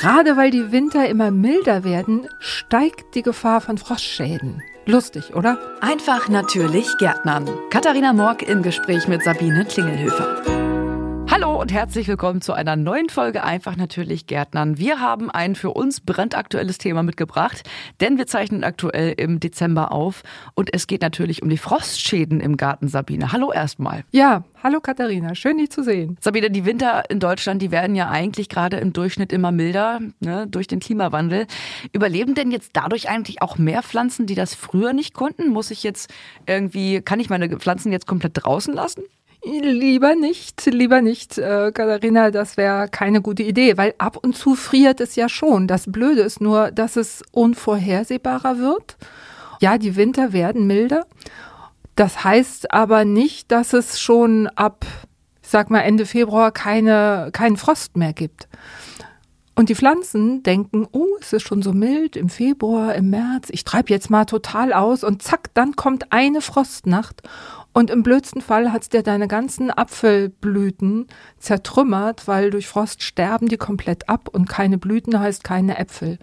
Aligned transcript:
Gerade 0.00 0.38
weil 0.38 0.50
die 0.50 0.72
Winter 0.72 1.06
immer 1.08 1.30
milder 1.30 1.84
werden, 1.84 2.26
steigt 2.38 3.14
die 3.14 3.22
Gefahr 3.22 3.60
von 3.60 3.76
Frostschäden. 3.76 4.62
Lustig, 4.86 5.34
oder? 5.34 5.58
Einfach 5.82 6.30
natürlich 6.30 6.86
Gärtnern. 6.98 7.46
Katharina 7.68 8.14
Morg 8.14 8.42
im 8.42 8.62
Gespräch 8.62 9.08
mit 9.08 9.22
Sabine 9.22 9.66
Klingelhöfer. 9.66 10.49
Und 11.60 11.72
herzlich 11.72 12.08
willkommen 12.08 12.40
zu 12.40 12.54
einer 12.54 12.74
neuen 12.74 13.10
Folge 13.10 13.44
Einfach 13.44 13.76
natürlich 13.76 14.26
Gärtnern. 14.26 14.78
Wir 14.78 14.98
haben 14.98 15.30
ein 15.30 15.54
für 15.54 15.72
uns 15.72 16.00
brandaktuelles 16.00 16.78
Thema 16.78 17.02
mitgebracht, 17.02 17.68
denn 18.00 18.16
wir 18.16 18.26
zeichnen 18.26 18.64
aktuell 18.64 19.12
im 19.18 19.40
Dezember 19.40 19.92
auf 19.92 20.22
und 20.54 20.72
es 20.72 20.86
geht 20.86 21.02
natürlich 21.02 21.42
um 21.42 21.50
die 21.50 21.58
Frostschäden 21.58 22.40
im 22.40 22.56
Garten, 22.56 22.88
Sabine. 22.88 23.32
Hallo 23.32 23.52
erstmal. 23.52 24.04
Ja, 24.10 24.44
hallo 24.62 24.80
Katharina, 24.80 25.34
schön 25.34 25.58
dich 25.58 25.68
zu 25.68 25.84
sehen. 25.84 26.16
Sabine, 26.22 26.50
die 26.50 26.64
Winter 26.64 27.02
in 27.10 27.20
Deutschland, 27.20 27.60
die 27.60 27.70
werden 27.70 27.94
ja 27.94 28.08
eigentlich 28.08 28.48
gerade 28.48 28.78
im 28.78 28.94
Durchschnitt 28.94 29.30
immer 29.30 29.52
milder 29.52 30.00
ne, 30.20 30.46
durch 30.46 30.66
den 30.66 30.80
Klimawandel. 30.80 31.46
Überleben 31.92 32.34
denn 32.34 32.52
jetzt 32.52 32.70
dadurch 32.72 33.10
eigentlich 33.10 33.42
auch 33.42 33.58
mehr 33.58 33.82
Pflanzen, 33.82 34.24
die 34.24 34.34
das 34.34 34.54
früher 34.54 34.94
nicht 34.94 35.12
konnten? 35.12 35.50
Muss 35.50 35.70
ich 35.70 35.82
jetzt 35.82 36.10
irgendwie, 36.46 37.02
kann 37.02 37.20
ich 37.20 37.28
meine 37.28 37.54
Pflanzen 37.58 37.92
jetzt 37.92 38.06
komplett 38.06 38.32
draußen 38.42 38.72
lassen? 38.72 39.02
Lieber 39.42 40.14
nicht, 40.16 40.66
lieber 40.66 41.00
nicht, 41.00 41.38
äh, 41.38 41.72
Katharina, 41.72 42.30
das 42.30 42.58
wäre 42.58 42.88
keine 42.88 43.22
gute 43.22 43.42
Idee, 43.42 43.78
weil 43.78 43.94
ab 43.96 44.18
und 44.22 44.36
zu 44.36 44.54
friert 44.54 45.00
es 45.00 45.16
ja 45.16 45.30
schon. 45.30 45.66
Das 45.66 45.90
Blöde 45.90 46.20
ist 46.20 46.42
nur, 46.42 46.70
dass 46.70 46.96
es 46.96 47.22
unvorhersehbarer 47.32 48.58
wird. 48.58 48.98
Ja, 49.60 49.78
die 49.78 49.96
Winter 49.96 50.34
werden 50.34 50.66
milder. 50.66 51.06
Das 51.96 52.22
heißt 52.22 52.72
aber 52.72 53.06
nicht, 53.06 53.50
dass 53.50 53.72
es 53.72 53.98
schon 53.98 54.46
ab, 54.48 54.84
sag 55.42 55.70
mal, 55.70 55.80
Ende 55.80 56.04
Februar 56.04 56.52
keine, 56.52 57.30
keinen 57.32 57.56
Frost 57.56 57.96
mehr 57.96 58.12
gibt. 58.12 58.46
Und 59.54 59.68
die 59.68 59.74
Pflanzen 59.74 60.42
denken, 60.42 60.86
oh, 60.92 61.06
es 61.20 61.32
ist 61.32 61.46
schon 61.46 61.60
so 61.60 61.72
mild 61.72 62.16
im 62.16 62.30
Februar, 62.30 62.94
im 62.94 63.10
März, 63.10 63.48
ich 63.50 63.64
treibe 63.64 63.90
jetzt 63.90 64.08
mal 64.08 64.24
total 64.24 64.72
aus 64.72 65.04
und 65.04 65.22
zack, 65.22 65.52
dann 65.52 65.76
kommt 65.76 66.12
eine 66.12 66.40
Frostnacht 66.40 67.22
und 67.72 67.90
im 67.90 68.02
blödsten 68.02 68.40
Fall 68.40 68.72
hat's 68.72 68.88
dir 68.88 69.02
deine 69.02 69.28
ganzen 69.28 69.70
Apfelblüten 69.70 71.06
zertrümmert, 71.38 72.26
weil 72.26 72.50
durch 72.50 72.66
Frost 72.66 73.02
sterben 73.02 73.48
die 73.48 73.58
komplett 73.58 74.08
ab 74.08 74.28
und 74.28 74.48
keine 74.48 74.78
Blüten 74.78 75.18
heißt 75.18 75.44
keine 75.44 75.78
Äpfel. 75.78 76.18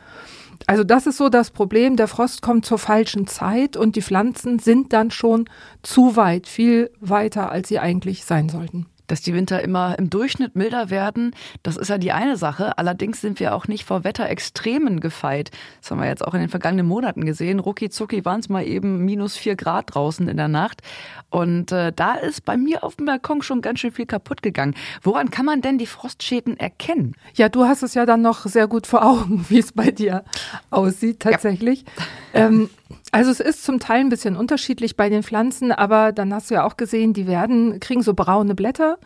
Also 0.65 0.83
das 0.83 1.07
ist 1.07 1.17
so 1.17 1.29
das 1.29 1.51
Problem. 1.51 1.95
Der 1.95 2.07
Frost 2.07 2.41
kommt 2.41 2.65
zur 2.65 2.79
falschen 2.79 3.27
Zeit 3.27 3.77
und 3.77 3.95
die 3.95 4.01
Pflanzen 4.01 4.59
sind 4.59 4.91
dann 4.91 5.11
schon 5.11 5.45
zu 5.83 6.15
weit, 6.15 6.47
viel 6.47 6.91
weiter, 6.99 7.51
als 7.51 7.69
sie 7.69 7.79
eigentlich 7.79 8.25
sein 8.25 8.49
sollten. 8.49 8.87
Dass 9.07 9.21
die 9.21 9.33
Winter 9.33 9.61
immer 9.61 9.97
im 9.97 10.09
Durchschnitt 10.09 10.55
milder 10.55 10.89
werden, 10.89 11.35
das 11.63 11.77
ist 11.77 11.89
ja 11.89 11.97
die 11.97 12.11
eine 12.11 12.37
Sache. 12.37 12.77
Allerdings 12.77 13.21
sind 13.21 13.39
wir 13.39 13.55
auch 13.55 13.67
nicht 13.67 13.85
vor 13.85 14.03
Wetterextremen 14.03 14.99
gefeit. 14.99 15.51
Das 15.81 15.91
haben 15.91 15.99
wir 15.99 16.07
jetzt 16.07 16.25
auch 16.25 16.33
in 16.33 16.41
den 16.41 16.49
vergangenen 16.49 16.85
Monaten 16.85 17.25
gesehen. 17.25 17.59
Rucki 17.59 17.89
zucki 17.89 18.25
waren 18.25 18.39
es 18.39 18.49
mal 18.49 18.65
eben 18.65 19.05
minus 19.05 19.37
vier 19.37 19.55
Grad 19.55 19.95
draußen 19.95 20.27
in 20.27 20.37
der 20.37 20.47
Nacht. 20.47 20.81
Und 21.29 21.71
äh, 21.71 21.91
da 21.93 22.15
ist 22.15 22.45
bei 22.45 22.57
mir 22.57 22.83
auf 22.83 22.95
dem 22.95 23.05
Balkon 23.05 23.41
schon 23.41 23.61
ganz 23.61 23.79
schön 23.79 23.91
viel 23.91 24.05
kaputt 24.05 24.41
gegangen. 24.41 24.75
Woran 25.01 25.29
kann 25.29 25.45
man 25.45 25.61
denn 25.61 25.77
die 25.77 25.85
Frostschäden 25.85 26.57
erkennen? 26.57 27.15
Ja, 27.35 27.49
du 27.49 27.65
hast 27.65 27.83
es 27.83 27.93
ja 27.93 28.05
dann 28.05 28.21
noch 28.21 28.45
sehr 28.45 28.67
gut 28.67 28.87
vor 28.87 29.05
Augen, 29.05 29.45
wie 29.49 29.59
es 29.59 29.71
bei 29.71 29.91
dir 29.91 30.23
aussieht 30.69 31.19
tatsächlich. 31.19 31.81
Ja. 31.81 32.03
Ähm, 32.33 32.69
also 33.11 33.31
es 33.31 33.39
ist 33.39 33.63
zum 33.63 33.79
Teil 33.79 34.01
ein 34.01 34.09
bisschen 34.09 34.35
unterschiedlich 34.35 34.95
bei 34.95 35.09
den 35.09 35.23
Pflanzen, 35.23 35.71
aber 35.71 36.11
dann 36.11 36.33
hast 36.33 36.49
du 36.49 36.55
ja 36.55 36.65
auch 36.65 36.77
gesehen, 36.77 37.13
die 37.13 37.27
werden, 37.27 37.79
kriegen 37.79 38.03
so 38.03 38.13
braune 38.13 38.55
Blätter. 38.55 38.97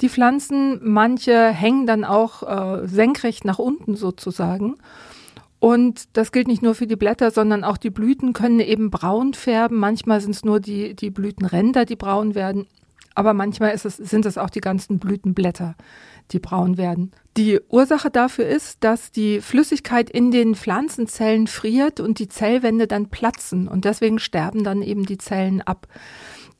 Die 0.00 0.08
Pflanzen, 0.08 0.78
manche 0.82 1.48
hängen 1.48 1.86
dann 1.86 2.04
auch 2.04 2.42
äh, 2.42 2.86
senkrecht 2.86 3.44
nach 3.44 3.58
unten 3.58 3.96
sozusagen. 3.96 4.76
Und 5.60 6.16
das 6.16 6.30
gilt 6.30 6.46
nicht 6.46 6.62
nur 6.62 6.76
für 6.76 6.86
die 6.86 6.94
Blätter, 6.94 7.32
sondern 7.32 7.64
auch 7.64 7.78
die 7.78 7.90
Blüten 7.90 8.32
können 8.32 8.60
eben 8.60 8.90
braun 8.90 9.34
färben. 9.34 9.78
Manchmal 9.78 10.20
sind 10.20 10.36
es 10.36 10.44
nur 10.44 10.60
die, 10.60 10.94
die 10.94 11.10
Blütenränder, 11.10 11.84
die 11.84 11.96
braun 11.96 12.36
werden. 12.36 12.66
Aber 13.16 13.34
manchmal 13.34 13.72
es, 13.72 13.82
sind 13.82 14.24
es 14.26 14.38
auch 14.38 14.50
die 14.50 14.60
ganzen 14.60 15.00
Blütenblätter, 15.00 15.74
die 16.32 16.38
braun 16.38 16.76
werden. 16.76 17.12
Die 17.36 17.60
Ursache 17.68 18.10
dafür 18.10 18.46
ist, 18.46 18.82
dass 18.82 19.12
die 19.12 19.40
Flüssigkeit 19.40 20.10
in 20.10 20.30
den 20.30 20.54
Pflanzenzellen 20.54 21.46
friert 21.46 22.00
und 22.00 22.18
die 22.18 22.28
Zellwände 22.28 22.86
dann 22.86 23.10
platzen 23.10 23.68
und 23.68 23.84
deswegen 23.84 24.18
sterben 24.18 24.64
dann 24.64 24.82
eben 24.82 25.06
die 25.06 25.18
Zellen 25.18 25.62
ab. 25.62 25.86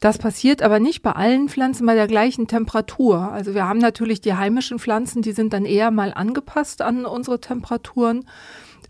Das 0.00 0.18
passiert 0.18 0.62
aber 0.62 0.78
nicht 0.78 1.02
bei 1.02 1.12
allen 1.12 1.48
Pflanzen 1.48 1.84
bei 1.84 1.94
der 1.94 2.06
gleichen 2.06 2.46
Temperatur. 2.46 3.32
Also 3.32 3.54
wir 3.54 3.66
haben 3.66 3.80
natürlich 3.80 4.20
die 4.20 4.34
heimischen 4.34 4.78
Pflanzen, 4.78 5.22
die 5.22 5.32
sind 5.32 5.52
dann 5.52 5.64
eher 5.64 5.90
mal 5.90 6.12
angepasst 6.14 6.82
an 6.82 7.04
unsere 7.04 7.40
Temperaturen. 7.40 8.24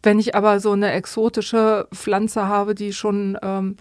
Wenn 0.03 0.19
ich 0.19 0.35
aber 0.35 0.61
so 0.61 0.73
eine 0.73 0.93
exotische 0.93 1.89
Pflanze 1.95 2.47
habe, 2.47 2.75
die 2.75 2.93
schon 2.93 3.39
ähm, 3.43 3.77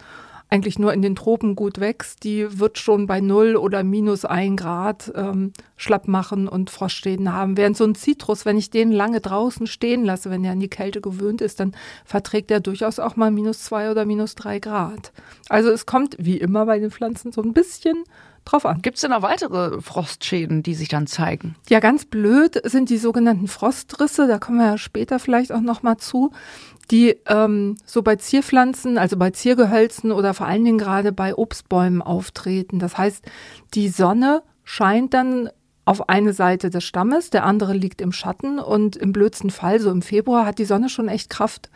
eigentlich 0.49 0.79
nur 0.79 0.93
in 0.93 1.01
den 1.01 1.15
Tropen 1.15 1.55
gut 1.55 1.79
wächst, 1.79 2.23
die 2.23 2.59
wird 2.59 2.77
schon 2.77 3.05
bei 3.05 3.19
null 3.19 3.55
oder 3.55 3.83
minus 3.83 4.23
ein 4.23 4.55
Grad 4.55 5.11
ähm, 5.15 5.51
schlapp 5.75 6.07
machen 6.07 6.47
und 6.47 6.69
Frostschäden 6.69 7.33
haben. 7.33 7.57
Während 7.57 7.75
so 7.75 7.83
ein 7.83 7.95
Zitrus, 7.95 8.45
wenn 8.45 8.57
ich 8.57 8.69
den 8.69 8.91
lange 8.91 9.19
draußen 9.19 9.67
stehen 9.67 10.05
lasse, 10.05 10.29
wenn 10.29 10.43
er 10.45 10.53
an 10.53 10.59
die 10.59 10.69
Kälte 10.69 11.01
gewöhnt 11.01 11.41
ist, 11.41 11.59
dann 11.59 11.75
verträgt 12.05 12.49
er 12.49 12.61
durchaus 12.61 12.99
auch 12.99 13.17
mal 13.17 13.31
minus 13.31 13.63
zwei 13.63 13.91
oder 13.91 14.05
minus 14.05 14.35
drei 14.35 14.59
Grad. 14.59 15.11
Also 15.49 15.69
es 15.69 15.85
kommt 15.85 16.15
wie 16.19 16.37
immer 16.37 16.65
bei 16.65 16.79
den 16.79 16.91
Pflanzen 16.91 17.31
so 17.31 17.41
ein 17.41 17.53
bisschen 17.53 18.03
drauf 18.51 18.65
an. 18.65 18.81
Gibt 18.81 18.95
es 18.95 19.01
denn 19.01 19.11
noch 19.11 19.21
weitere 19.21 19.81
Frostschäden, 19.81 20.63
die 20.63 20.73
sich 20.73 20.89
dann 20.89 21.07
zeigen? 21.07 21.55
Ja, 21.69 21.79
ganz 21.79 22.05
blöd 22.05 22.61
sind 22.63 22.89
die 22.89 22.97
sogenannten 22.97 23.47
Frostrisse. 23.47 24.27
Da 24.27 24.39
kommen 24.39 24.57
wir 24.57 24.67
ja 24.67 24.77
später 24.77 25.19
vielleicht 25.19 25.51
auch 25.51 25.61
noch 25.61 25.83
mal 25.83 25.97
zu 25.97 26.31
die 26.91 27.17
ähm, 27.25 27.75
so 27.85 28.01
bei 28.01 28.15
Zierpflanzen, 28.15 28.97
also 28.97 29.17
bei 29.17 29.31
Ziergehölzen 29.31 30.11
oder 30.11 30.33
vor 30.33 30.47
allen 30.47 30.63
Dingen 30.63 30.77
gerade 30.77 31.11
bei 31.11 31.35
Obstbäumen 31.35 32.01
auftreten. 32.01 32.79
Das 32.79 32.97
heißt, 32.97 33.25
die 33.73 33.89
Sonne 33.89 34.41
scheint 34.63 35.13
dann 35.13 35.49
auf 35.85 36.09
eine 36.09 36.33
Seite 36.33 36.69
des 36.69 36.83
Stammes, 36.83 37.29
der 37.29 37.45
andere 37.45 37.73
liegt 37.73 38.01
im 38.01 38.11
Schatten 38.11 38.59
und 38.59 38.97
im 38.97 39.13
blödsten 39.13 39.49
Fall, 39.49 39.79
so 39.79 39.89
im 39.89 40.01
Februar, 40.01 40.45
hat 40.45 40.59
die 40.59 40.65
Sonne 40.65 40.89
schon 40.89 41.07
echt 41.07 41.29
Kraft. 41.29 41.69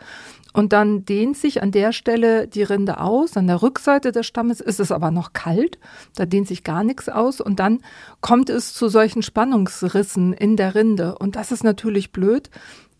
Und 0.52 0.72
dann 0.72 1.04
dehnt 1.04 1.36
sich 1.36 1.62
an 1.62 1.70
der 1.70 1.92
Stelle 1.92 2.46
die 2.46 2.62
Rinde 2.62 3.00
aus. 3.00 3.36
An 3.36 3.46
der 3.46 3.62
Rückseite 3.62 4.12
des 4.12 4.26
Stammes 4.26 4.60
ist 4.60 4.80
es 4.80 4.92
aber 4.92 5.10
noch 5.10 5.32
kalt. 5.32 5.78
Da 6.16 6.26
dehnt 6.26 6.46
sich 6.46 6.64
gar 6.64 6.84
nichts 6.84 7.08
aus. 7.08 7.40
Und 7.40 7.58
dann 7.58 7.80
kommt 8.20 8.50
es 8.50 8.74
zu 8.74 8.88
solchen 8.88 9.22
Spannungsrissen 9.22 10.32
in 10.32 10.56
der 10.56 10.74
Rinde. 10.74 11.16
Und 11.18 11.36
das 11.36 11.52
ist 11.52 11.64
natürlich 11.64 12.12
blöd, 12.12 12.50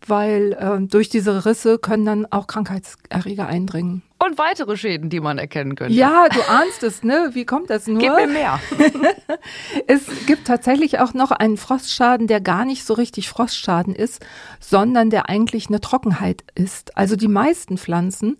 weil 0.07 0.53
äh, 0.53 0.81
durch 0.81 1.09
diese 1.09 1.45
Risse 1.45 1.77
können 1.77 2.05
dann 2.05 2.25
auch 2.25 2.47
Krankheitserreger 2.47 3.47
eindringen. 3.47 4.01
Und 4.23 4.37
weitere 4.37 4.77
Schäden, 4.77 5.09
die 5.09 5.19
man 5.19 5.37
erkennen 5.37 5.75
könnte. 5.75 5.93
Ja, 5.93 6.27
du 6.29 6.39
ahnst 6.47 6.83
es, 6.83 7.03
ne? 7.03 7.31
Wie 7.33 7.45
kommt 7.45 7.69
das 7.69 7.87
nur? 7.87 7.99
Gib 7.99 8.15
mir 8.15 8.27
mehr. 8.27 8.59
es 9.87 10.03
gibt 10.27 10.47
tatsächlich 10.47 10.99
auch 10.99 11.13
noch 11.13 11.31
einen 11.31 11.57
Frostschaden, 11.57 12.27
der 12.27 12.39
gar 12.39 12.63
nicht 12.63 12.85
so 12.85 12.93
richtig 12.93 13.27
Frostschaden 13.27 13.93
ist, 13.93 14.25
sondern 14.61 15.09
der 15.09 15.29
eigentlich 15.29 15.67
eine 15.67 15.81
Trockenheit 15.81 16.43
ist. 16.55 16.95
Also 16.97 17.15
die 17.17 17.27
meisten 17.27 17.77
Pflanzen 17.77 18.37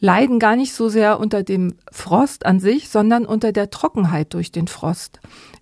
leiden 0.00 0.38
gar 0.38 0.56
nicht 0.56 0.74
so 0.74 0.88
sehr 0.88 1.20
unter 1.20 1.44
dem 1.44 1.76
Frost 1.92 2.44
an 2.44 2.58
sich, 2.58 2.88
sondern 2.88 3.24
unter 3.24 3.52
der 3.52 3.70
Trockenheit 3.70 4.34
durch 4.34 4.50
den 4.50 4.66
Frost. 4.66 5.20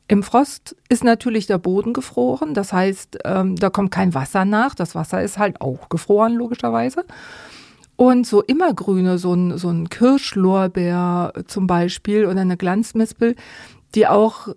Im 0.09 0.23
Frost 0.23 0.77
ist 0.89 1.05
natürlich 1.05 1.47
der 1.47 1.59
Boden 1.59 1.93
gefroren, 1.93 2.55
das 2.55 2.73
heißt, 2.73 3.19
ähm, 3.25 3.57
da 3.57 3.71
kommt 3.71 3.91
kein 3.91 4.15
Wasser 4.15 4.45
nach. 4.45 4.75
Das 4.75 4.95
Wasser 4.95 5.23
ist 5.23 5.39
halt 5.39 5.61
auch 5.61 5.89
gefroren, 5.89 6.35
logischerweise. 6.35 7.05
Und 8.03 8.27
so 8.27 8.43
immergrüne, 8.43 9.17
so 9.17 9.33
ein, 9.33 9.59
so 9.59 9.69
ein 9.69 9.89
Kirschlorbeer 9.89 11.33
zum 11.47 11.69
Beispiel 11.69 12.27
oder 12.27 12.41
eine 12.41 12.57
Glanzmispel, 12.57 13.37
die 13.95 14.09
auch 14.09 14.49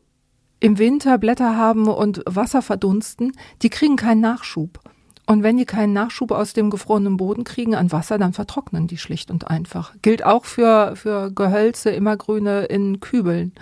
im 0.60 0.80
Winter 0.80 1.20
Blätter 1.20 1.56
haben 1.56 1.88
und 1.88 2.24
Wasser 2.26 2.64
verdunsten, 2.64 3.34
die 3.62 3.70
kriegen 3.70 3.98
keinen 3.98 4.22
Nachschub. 4.22 4.80
Und 5.28 5.44
wenn 5.44 5.58
die 5.58 5.66
keinen 5.66 5.94
Nachschub 5.94 6.32
aus 6.32 6.54
dem 6.54 6.72
gefrorenen 6.72 7.18
Boden 7.18 7.44
kriegen 7.44 7.76
an 7.76 7.92
Wasser, 7.92 8.18
dann 8.18 8.34
vertrocknen 8.34 8.88
die 8.88 8.98
schlicht 8.98 9.30
und 9.30 9.48
einfach. 9.48 9.94
Gilt 10.02 10.26
auch 10.26 10.46
für, 10.46 10.96
für 10.96 11.32
Gehölze, 11.32 11.92
immergrüne 11.92 12.66
in 12.66 13.00
Kübeln 13.00 13.54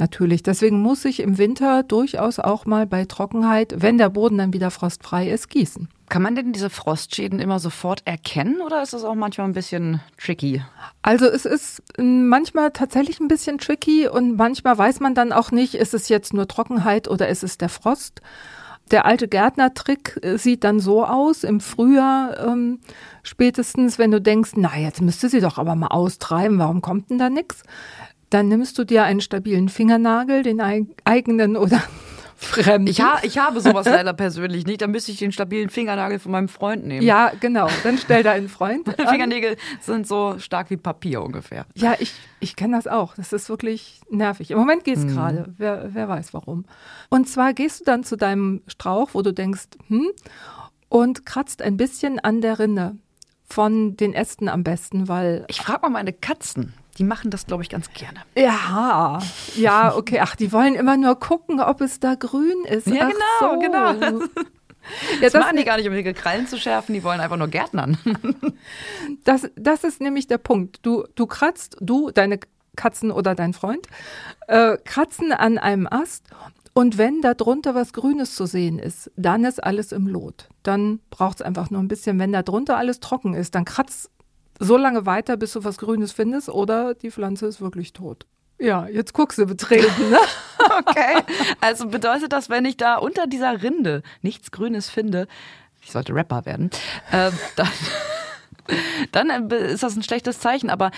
natürlich. 0.00 0.42
Deswegen 0.42 0.82
muss 0.82 1.04
ich 1.04 1.20
im 1.20 1.38
Winter 1.38 1.82
durchaus 1.82 2.38
auch 2.38 2.66
mal 2.66 2.86
bei 2.86 3.04
Trockenheit, 3.04 3.74
wenn 3.76 3.98
der 3.98 4.08
Boden 4.08 4.38
dann 4.38 4.52
wieder 4.52 4.70
frostfrei 4.70 5.28
ist, 5.30 5.48
gießen. 5.48 5.88
Kann 6.08 6.22
man 6.22 6.34
denn 6.34 6.52
diese 6.52 6.70
Frostschäden 6.70 7.38
immer 7.38 7.60
sofort 7.60 8.02
erkennen 8.04 8.60
oder 8.62 8.82
ist 8.82 8.92
das 8.92 9.04
auch 9.04 9.14
manchmal 9.14 9.46
ein 9.46 9.52
bisschen 9.52 10.00
tricky? 10.18 10.60
Also 11.02 11.26
es 11.26 11.44
ist 11.44 11.84
manchmal 11.98 12.72
tatsächlich 12.72 13.20
ein 13.20 13.28
bisschen 13.28 13.58
tricky 13.58 14.08
und 14.08 14.36
manchmal 14.36 14.76
weiß 14.76 14.98
man 14.98 15.14
dann 15.14 15.30
auch 15.32 15.52
nicht, 15.52 15.76
ist 15.76 15.94
es 15.94 16.08
jetzt 16.08 16.34
nur 16.34 16.48
Trockenheit 16.48 17.06
oder 17.06 17.28
ist 17.28 17.44
es 17.44 17.58
der 17.58 17.68
Frost. 17.68 18.22
Der 18.90 19.06
alte 19.06 19.28
Gärtnertrick 19.28 20.18
äh, 20.22 20.36
sieht 20.36 20.64
dann 20.64 20.80
so 20.80 21.04
aus, 21.04 21.44
im 21.44 21.60
Frühjahr 21.60 22.44
ähm, 22.44 22.80
spätestens, 23.22 23.98
wenn 23.98 24.10
du 24.10 24.20
denkst, 24.20 24.52
na, 24.56 24.76
jetzt 24.76 25.00
müsste 25.00 25.28
sie 25.28 25.40
doch 25.40 25.58
aber 25.58 25.76
mal 25.76 25.88
austreiben, 25.88 26.58
warum 26.58 26.82
kommt 26.82 27.10
denn 27.10 27.18
da 27.18 27.30
nichts? 27.30 27.62
Dann 28.30 28.48
nimmst 28.48 28.78
du 28.78 28.84
dir 28.84 29.04
einen 29.04 29.20
stabilen 29.20 29.68
Fingernagel, 29.68 30.42
den 30.42 30.60
eigenen 31.04 31.56
oder 31.56 31.82
Fremden. 32.42 32.88
Ich, 32.88 33.02
ha 33.02 33.18
ich 33.22 33.36
habe 33.36 33.60
sowas 33.60 33.84
leider 33.84 34.14
persönlich 34.14 34.64
nicht. 34.64 34.80
Dann 34.80 34.92
müsste 34.92 35.12
ich 35.12 35.18
den 35.18 35.30
stabilen 35.30 35.68
Fingernagel 35.68 36.18
von 36.18 36.32
meinem 36.32 36.48
Freund 36.48 36.86
nehmen. 36.86 37.02
Ja, 37.02 37.32
genau. 37.38 37.68
Dann 37.82 37.98
stell 37.98 38.22
deinen 38.22 38.48
Freund. 38.48 38.86
Meine 38.98 39.10
Fingernägel 39.10 39.56
sind 39.82 40.06
so 40.06 40.38
stark 40.38 40.70
wie 40.70 40.78
Papier 40.78 41.22
ungefähr. 41.22 41.66
Ja, 41.74 41.96
ich, 41.98 42.14
ich 42.40 42.56
kenne 42.56 42.76
das 42.76 42.86
auch. 42.86 43.14
Das 43.16 43.34
ist 43.34 43.50
wirklich 43.50 44.00
nervig. 44.08 44.50
Im 44.52 44.58
Moment 44.58 44.84
geht 44.84 44.96
es 44.96 45.04
mhm. 45.04 45.08
gerade. 45.08 45.54
Wer, 45.58 45.90
wer 45.92 46.08
weiß 46.08 46.32
warum. 46.32 46.64
Und 47.10 47.28
zwar 47.28 47.52
gehst 47.52 47.80
du 47.80 47.84
dann 47.84 48.04
zu 48.04 48.16
deinem 48.16 48.62
Strauch, 48.68 49.10
wo 49.12 49.20
du 49.20 49.34
denkst, 49.34 49.68
hm, 49.88 50.08
und 50.88 51.26
kratzt 51.26 51.60
ein 51.60 51.76
bisschen 51.76 52.20
an 52.20 52.40
der 52.40 52.58
Rinne 52.58 52.96
von 53.44 53.98
den 53.98 54.14
Ästen 54.14 54.48
am 54.48 54.64
besten, 54.64 55.08
weil. 55.08 55.44
Ich 55.48 55.60
frage 55.60 55.82
mal 55.82 55.90
meine 55.90 56.14
Katzen. 56.14 56.72
Die 56.98 57.04
machen 57.04 57.30
das, 57.30 57.46
glaube 57.46 57.62
ich, 57.62 57.68
ganz 57.68 57.92
gerne. 57.92 58.20
Ja, 58.36 59.20
ja, 59.56 59.94
okay. 59.94 60.20
Ach, 60.20 60.36
die 60.36 60.52
wollen 60.52 60.74
immer 60.74 60.96
nur 60.96 61.18
gucken, 61.18 61.60
ob 61.60 61.80
es 61.80 62.00
da 62.00 62.14
grün 62.14 62.64
ist. 62.66 62.86
Ja, 62.86 63.08
Ach 63.08 63.10
genau, 63.10 63.52
so. 63.52 63.58
genau. 63.58 64.26
Ja, 65.12 65.20
das, 65.20 65.32
das 65.34 65.42
machen 65.42 65.58
die 65.58 65.64
gar 65.64 65.76
nicht, 65.76 65.86
um 65.86 65.94
ihre 65.94 66.14
Krallen 66.14 66.46
zu 66.46 66.58
schärfen, 66.58 66.94
die 66.94 67.04
wollen 67.04 67.20
einfach 67.20 67.36
nur 67.36 67.48
Gärtnern. 67.48 67.98
Das, 69.24 69.48
das 69.56 69.84
ist 69.84 70.00
nämlich 70.00 70.26
der 70.26 70.38
Punkt. 70.38 70.78
Du, 70.82 71.04
du 71.14 71.26
kratzt, 71.26 71.76
du, 71.80 72.10
deine 72.10 72.40
Katzen 72.76 73.10
oder 73.10 73.34
dein 73.34 73.52
Freund, 73.52 73.86
äh, 74.48 74.78
kratzen 74.84 75.32
an 75.32 75.58
einem 75.58 75.86
Ast 75.86 76.24
und 76.72 76.98
wenn 76.98 77.20
da 77.20 77.34
drunter 77.34 77.74
was 77.74 77.92
Grünes 77.92 78.34
zu 78.34 78.46
sehen 78.46 78.78
ist, 78.78 79.10
dann 79.16 79.44
ist 79.44 79.62
alles 79.62 79.92
im 79.92 80.06
Lot. 80.06 80.48
Dann 80.62 81.00
braucht 81.10 81.40
es 81.40 81.42
einfach 81.42 81.70
nur 81.70 81.82
ein 81.82 81.88
bisschen. 81.88 82.18
Wenn 82.18 82.32
da 82.32 82.42
drunter 82.42 82.76
alles 82.76 83.00
trocken 83.00 83.34
ist, 83.34 83.54
dann 83.54 83.64
kratzt 83.64 84.10
so 84.60 84.76
lange 84.76 85.06
weiter, 85.06 85.36
bis 85.36 85.54
du 85.54 85.64
was 85.64 85.78
Grünes 85.78 86.12
findest 86.12 86.48
oder 86.48 86.94
die 86.94 87.10
Pflanze 87.10 87.46
ist 87.46 87.60
wirklich 87.60 87.92
tot. 87.92 88.26
Ja, 88.60 88.86
jetzt 88.88 89.14
guckst 89.14 89.38
du 89.38 89.46
betreten. 89.46 90.10
Ne? 90.10 90.18
okay. 90.78 91.22
Also 91.60 91.88
bedeutet 91.88 92.32
das, 92.32 92.50
wenn 92.50 92.66
ich 92.66 92.76
da 92.76 92.96
unter 92.96 93.26
dieser 93.26 93.62
Rinde 93.62 94.02
nichts 94.20 94.50
Grünes 94.50 94.90
finde, 94.90 95.26
ich 95.82 95.92
sollte 95.92 96.14
Rapper 96.14 96.44
werden, 96.44 96.70
äh, 97.10 97.30
dann, 97.56 99.28
dann 99.28 99.50
ist 99.50 99.82
das 99.82 99.96
ein 99.96 100.02
schlechtes 100.02 100.40
Zeichen. 100.40 100.68
Aber 100.68 100.90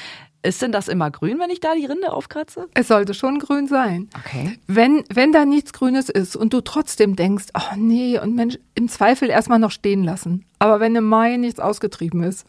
ist 0.42 0.60
denn 0.60 0.72
das 0.72 0.88
immer 0.88 1.08
grün, 1.12 1.38
wenn 1.38 1.50
ich 1.50 1.60
da 1.60 1.76
die 1.76 1.86
Rinde 1.86 2.12
aufkratze? 2.12 2.68
Es 2.74 2.88
sollte 2.88 3.14
schon 3.14 3.38
grün 3.38 3.68
sein. 3.68 4.10
Okay. 4.18 4.58
Wenn, 4.66 5.04
wenn 5.08 5.30
da 5.30 5.44
nichts 5.44 5.72
Grünes 5.72 6.08
ist 6.08 6.34
und 6.34 6.52
du 6.52 6.62
trotzdem 6.62 7.14
denkst, 7.14 7.46
oh 7.54 7.76
nee, 7.76 8.18
und 8.18 8.34
Mensch, 8.34 8.58
im 8.74 8.88
Zweifel 8.88 9.30
erstmal 9.30 9.60
noch 9.60 9.70
stehen 9.70 10.02
lassen. 10.02 10.46
Aber 10.58 10.80
wenn 10.80 10.96
im 10.96 11.04
Mai 11.04 11.36
nichts 11.36 11.60
ausgetrieben 11.60 12.24
ist, 12.24 12.44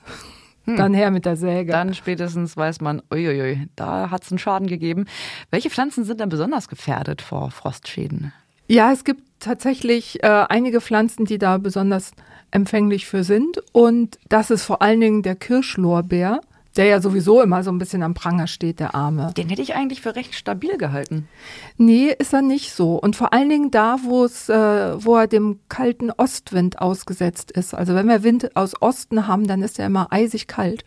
hm. 0.66 0.78
Dann 0.78 0.94
her 0.94 1.12
mit 1.12 1.26
der 1.26 1.36
Säge. 1.36 1.72
Dann 1.72 1.94
spätestens 1.94 2.56
weiß 2.56 2.80
man, 2.82 3.02
uiuiui, 3.12 3.68
da 3.76 4.10
hat 4.10 4.24
es 4.24 4.32
einen 4.32 4.40
Schaden 4.40 4.68
gegeben. 4.68 5.06
Welche 5.50 5.70
Pflanzen 5.70 6.06
sind 6.06 6.20
denn 6.20 6.30
besonders 6.30 6.70
gefährdet 6.70 7.22
vor 7.22 7.52
Frostschäden? 7.52 8.32
Ja, 8.68 8.94
es 8.94 9.04
gibt 9.04 9.24
tatsächlich 9.40 10.24
äh, 10.24 10.46
einige 10.48 10.80
Pflanzen, 10.80 11.26
die 11.26 11.38
da 11.38 11.58
besonders 11.58 12.14
empfänglich 12.52 13.08
für 13.08 13.26
sind. 13.26 13.62
Und 13.74 14.18
das 14.30 14.52
ist 14.52 14.64
vor 14.64 14.82
allen 14.82 15.02
Dingen 15.02 15.22
der 15.22 15.36
Kirschlorbeer 15.36 16.40
der 16.76 16.86
ja 16.86 17.02
sowieso 17.02 17.42
immer 17.42 17.64
so 17.64 17.72
ein 17.72 17.78
bisschen 17.78 18.04
am 18.04 18.14
Pranger 18.14 18.48
steht, 18.48 18.80
der 18.80 18.96
Arme. 18.96 19.32
Den 19.38 19.50
hätte 19.50 19.62
ich 19.62 19.76
eigentlich 19.76 20.02
für 20.02 20.16
recht 20.16 20.34
stabil 20.34 20.78
gehalten. 20.78 21.28
Nee, 21.78 22.16
ist 22.18 22.34
er 22.34 22.42
nicht 22.42 22.74
so. 22.74 22.96
Und 22.96 23.16
vor 23.16 23.34
allen 23.34 23.50
Dingen 23.50 23.72
da, 23.72 23.98
wo 24.04 24.26
es, 24.26 24.50
äh, 24.50 25.04
wo 25.04 25.16
er 25.16 25.28
dem 25.28 25.60
kalten 25.70 26.12
Ostwind 26.12 26.80
ausgesetzt 26.80 27.52
ist. 27.52 27.74
Also 27.74 27.94
wenn 27.94 28.08
wir 28.08 28.24
Wind 28.24 28.56
aus 28.56 28.82
Osten 28.82 29.28
haben, 29.28 29.48
dann 29.48 29.62
ist 29.62 29.80
er 29.80 29.86
immer 29.86 30.12
eisig 30.12 30.48
kalt. 30.48 30.84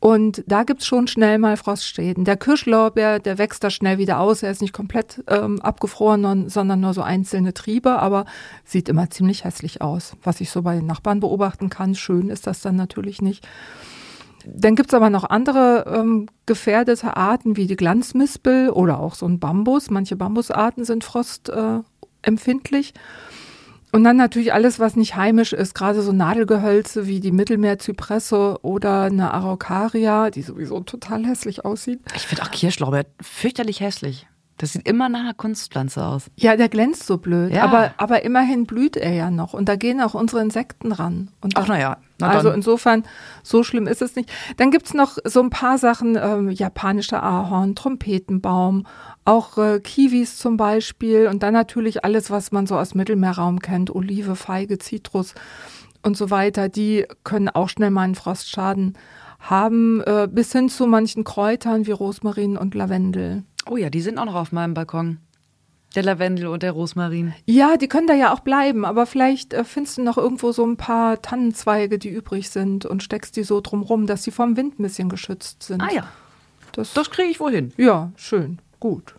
Und 0.00 0.42
da 0.46 0.62
gibt's 0.62 0.86
schon 0.86 1.08
schnell 1.08 1.36
mal 1.36 1.58
Frostschäden. 1.58 2.24
Der 2.24 2.38
Kirschlorbeer, 2.38 3.18
der 3.18 3.36
wächst 3.36 3.62
da 3.62 3.68
schnell 3.68 3.98
wieder 3.98 4.18
aus. 4.18 4.42
Er 4.42 4.50
ist 4.50 4.62
nicht 4.62 4.72
komplett 4.72 5.22
ähm, 5.28 5.60
abgefroren, 5.60 6.48
sondern 6.48 6.80
nur 6.80 6.94
so 6.94 7.02
einzelne 7.02 7.52
Triebe, 7.52 7.98
aber 7.98 8.24
sieht 8.64 8.88
immer 8.88 9.10
ziemlich 9.10 9.44
hässlich 9.44 9.82
aus. 9.82 10.16
Was 10.22 10.40
ich 10.40 10.50
so 10.50 10.62
bei 10.62 10.76
den 10.76 10.86
Nachbarn 10.86 11.20
beobachten 11.20 11.68
kann. 11.68 11.94
Schön 11.94 12.30
ist 12.30 12.46
das 12.46 12.62
dann 12.62 12.76
natürlich 12.76 13.20
nicht. 13.20 13.46
Dann 14.46 14.76
gibt's 14.76 14.94
aber 14.94 15.10
noch 15.10 15.24
andere 15.24 15.84
ähm, 15.86 16.26
gefährdete 16.46 17.16
Arten 17.16 17.56
wie 17.56 17.66
die 17.66 17.76
Glanzmispel 17.76 18.70
oder 18.70 19.00
auch 19.00 19.14
so 19.14 19.26
ein 19.26 19.38
Bambus. 19.38 19.90
Manche 19.90 20.16
Bambusarten 20.16 20.84
sind 20.84 21.04
frostempfindlich. 21.04 22.94
Äh, 22.94 22.98
und 23.92 24.04
dann 24.04 24.16
natürlich 24.16 24.52
alles, 24.52 24.78
was 24.78 24.94
nicht 24.94 25.16
heimisch 25.16 25.52
ist, 25.52 25.74
gerade 25.74 26.02
so 26.02 26.12
Nadelgehölze 26.12 27.06
wie 27.06 27.18
die 27.18 27.32
Mittelmeerzypresse 27.32 28.58
oder 28.62 29.02
eine 29.02 29.34
Araucaria, 29.34 30.30
die 30.30 30.42
sowieso 30.42 30.80
total 30.80 31.26
hässlich 31.26 31.64
aussieht. 31.64 32.00
Ich 32.14 32.26
finde 32.26 32.44
auch 32.44 32.50
Kirschlorbeer 32.50 33.06
fürchterlich 33.20 33.80
hässlich. 33.80 34.28
Das 34.58 34.74
sieht 34.74 34.86
immer 34.86 35.08
nach 35.08 35.20
einer 35.20 35.34
Kunstpflanze 35.34 36.04
aus. 36.04 36.26
Ja, 36.36 36.54
der 36.54 36.68
glänzt 36.68 37.06
so 37.06 37.16
blöd. 37.16 37.52
Ja. 37.52 37.64
Aber, 37.64 37.94
aber 37.96 38.22
immerhin 38.22 38.66
blüht 38.66 38.96
er 38.96 39.12
ja 39.12 39.30
noch. 39.30 39.54
Und 39.54 39.70
da 39.70 39.76
gehen 39.76 40.02
auch 40.02 40.12
unsere 40.12 40.42
Insekten 40.42 40.92
ran. 40.92 41.30
Und 41.40 41.56
Ach, 41.56 41.66
naja. 41.66 41.96
Na 42.20 42.28
also 42.28 42.50
insofern, 42.50 43.04
so 43.42 43.62
schlimm 43.62 43.86
ist 43.86 44.02
es 44.02 44.16
nicht. 44.16 44.30
Dann 44.56 44.70
gibt's 44.70 44.94
noch 44.94 45.18
so 45.24 45.40
ein 45.40 45.50
paar 45.50 45.78
Sachen, 45.78 46.18
ähm, 46.20 46.50
japanischer 46.50 47.22
Ahorn, 47.22 47.74
Trompetenbaum, 47.74 48.86
auch 49.24 49.58
äh, 49.58 49.80
Kiwis 49.80 50.36
zum 50.36 50.56
Beispiel. 50.56 51.26
Und 51.26 51.42
dann 51.42 51.54
natürlich 51.54 52.04
alles, 52.04 52.30
was 52.30 52.52
man 52.52 52.66
so 52.66 52.76
aus 52.76 52.94
Mittelmeerraum 52.94 53.60
kennt. 53.60 53.94
Olive, 53.94 54.36
Feige, 54.36 54.78
Zitrus 54.78 55.34
und 56.02 56.16
so 56.16 56.30
weiter. 56.30 56.68
Die 56.68 57.06
können 57.24 57.48
auch 57.48 57.68
schnell 57.68 57.90
mal 57.90 58.02
einen 58.02 58.14
Frostschaden 58.14 58.94
haben, 59.38 60.02
äh, 60.02 60.28
bis 60.30 60.52
hin 60.52 60.68
zu 60.68 60.86
manchen 60.86 61.24
Kräutern 61.24 61.86
wie 61.86 61.92
Rosmarin 61.92 62.56
und 62.56 62.74
Lavendel. 62.74 63.44
Oh 63.68 63.76
ja, 63.76 63.90
die 63.90 64.00
sind 64.00 64.18
auch 64.18 64.26
noch 64.26 64.34
auf 64.34 64.52
meinem 64.52 64.74
Balkon. 64.74 65.18
Der 65.96 66.04
Lavendel 66.04 66.46
und 66.46 66.62
der 66.62 66.72
Rosmarin. 66.72 67.34
Ja, 67.46 67.76
die 67.76 67.88
können 67.88 68.06
da 68.06 68.14
ja 68.14 68.32
auch 68.32 68.40
bleiben, 68.40 68.84
aber 68.84 69.06
vielleicht 69.06 69.52
äh, 69.52 69.64
findest 69.64 69.98
du 69.98 70.02
noch 70.02 70.18
irgendwo 70.18 70.52
so 70.52 70.64
ein 70.64 70.76
paar 70.76 71.20
Tannenzweige, 71.20 71.98
die 71.98 72.10
übrig 72.10 72.50
sind 72.50 72.86
und 72.86 73.02
steckst 73.02 73.36
die 73.36 73.42
so 73.42 73.60
drumrum, 73.60 74.06
dass 74.06 74.22
sie 74.22 74.30
vom 74.30 74.56
Wind 74.56 74.78
ein 74.78 74.84
bisschen 74.84 75.08
geschützt 75.08 75.64
sind. 75.64 75.82
Ah 75.82 75.92
ja. 75.92 76.08
Das, 76.72 76.92
das 76.92 77.10
kriege 77.10 77.28
ich 77.28 77.40
wohl 77.40 77.50
hin. 77.50 77.72
Ja, 77.76 78.12
schön, 78.16 78.60
gut. 78.78 79.16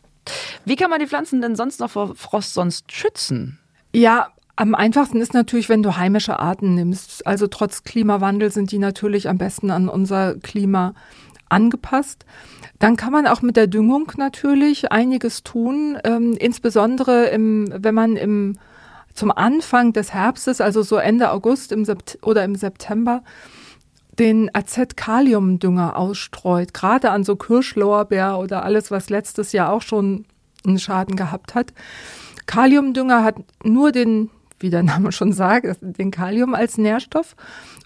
Wie 0.63 0.75
kann 0.77 0.89
man 0.89 0.99
die 0.99 1.07
Pflanzen 1.07 1.41
denn 1.41 1.55
sonst 1.55 1.79
noch 1.79 1.89
vor 1.89 2.15
Frost 2.15 2.53
sonst 2.53 2.91
schützen? 2.91 3.59
Ja, 3.93 4.29
am 4.55 4.75
einfachsten 4.75 5.19
ist 5.19 5.33
natürlich, 5.33 5.69
wenn 5.69 5.83
du 5.83 5.97
heimische 5.97 6.39
Arten 6.39 6.75
nimmst. 6.75 7.25
Also 7.25 7.47
trotz 7.47 7.83
Klimawandel 7.83 8.51
sind 8.51 8.71
die 8.71 8.77
natürlich 8.77 9.27
am 9.27 9.37
besten 9.37 9.71
an 9.71 9.89
unser 9.89 10.35
Klima 10.35 10.93
angepasst. 11.51 12.25
Dann 12.79 12.95
kann 12.95 13.11
man 13.11 13.27
auch 13.27 13.41
mit 13.41 13.57
der 13.57 13.67
Düngung 13.67 14.11
natürlich 14.17 14.91
einiges 14.91 15.43
tun, 15.43 15.97
ähm, 16.03 16.35
insbesondere 16.39 17.27
im, 17.27 17.71
wenn 17.75 17.93
man 17.93 18.15
im, 18.15 18.57
zum 19.13 19.31
Anfang 19.31 19.93
des 19.93 20.13
Herbstes, 20.13 20.61
also 20.61 20.81
so 20.81 20.97
Ende 20.97 21.31
August 21.31 21.71
im 21.71 21.85
oder 22.21 22.43
im 22.43 22.55
September, 22.55 23.23
den 24.17 24.53
Acetkaliumdünger 24.53 25.95
ausstreut, 25.95 26.73
gerade 26.73 27.11
an 27.11 27.23
so 27.23 27.35
Kirschlorbeer 27.35 28.39
oder 28.39 28.63
alles, 28.63 28.91
was 28.91 29.09
letztes 29.09 29.51
Jahr 29.51 29.71
auch 29.71 29.81
schon 29.81 30.25
einen 30.65 30.79
Schaden 30.79 31.15
gehabt 31.15 31.55
hat. 31.55 31.73
Kaliumdünger 32.45 33.23
hat 33.23 33.35
nur 33.63 33.91
den, 33.91 34.29
wie 34.59 34.69
der 34.69 34.83
Name 34.83 35.11
schon 35.11 35.33
sagt, 35.33 35.77
den 35.81 36.11
Kalium 36.11 36.53
als 36.53 36.77
Nährstoff 36.77 37.35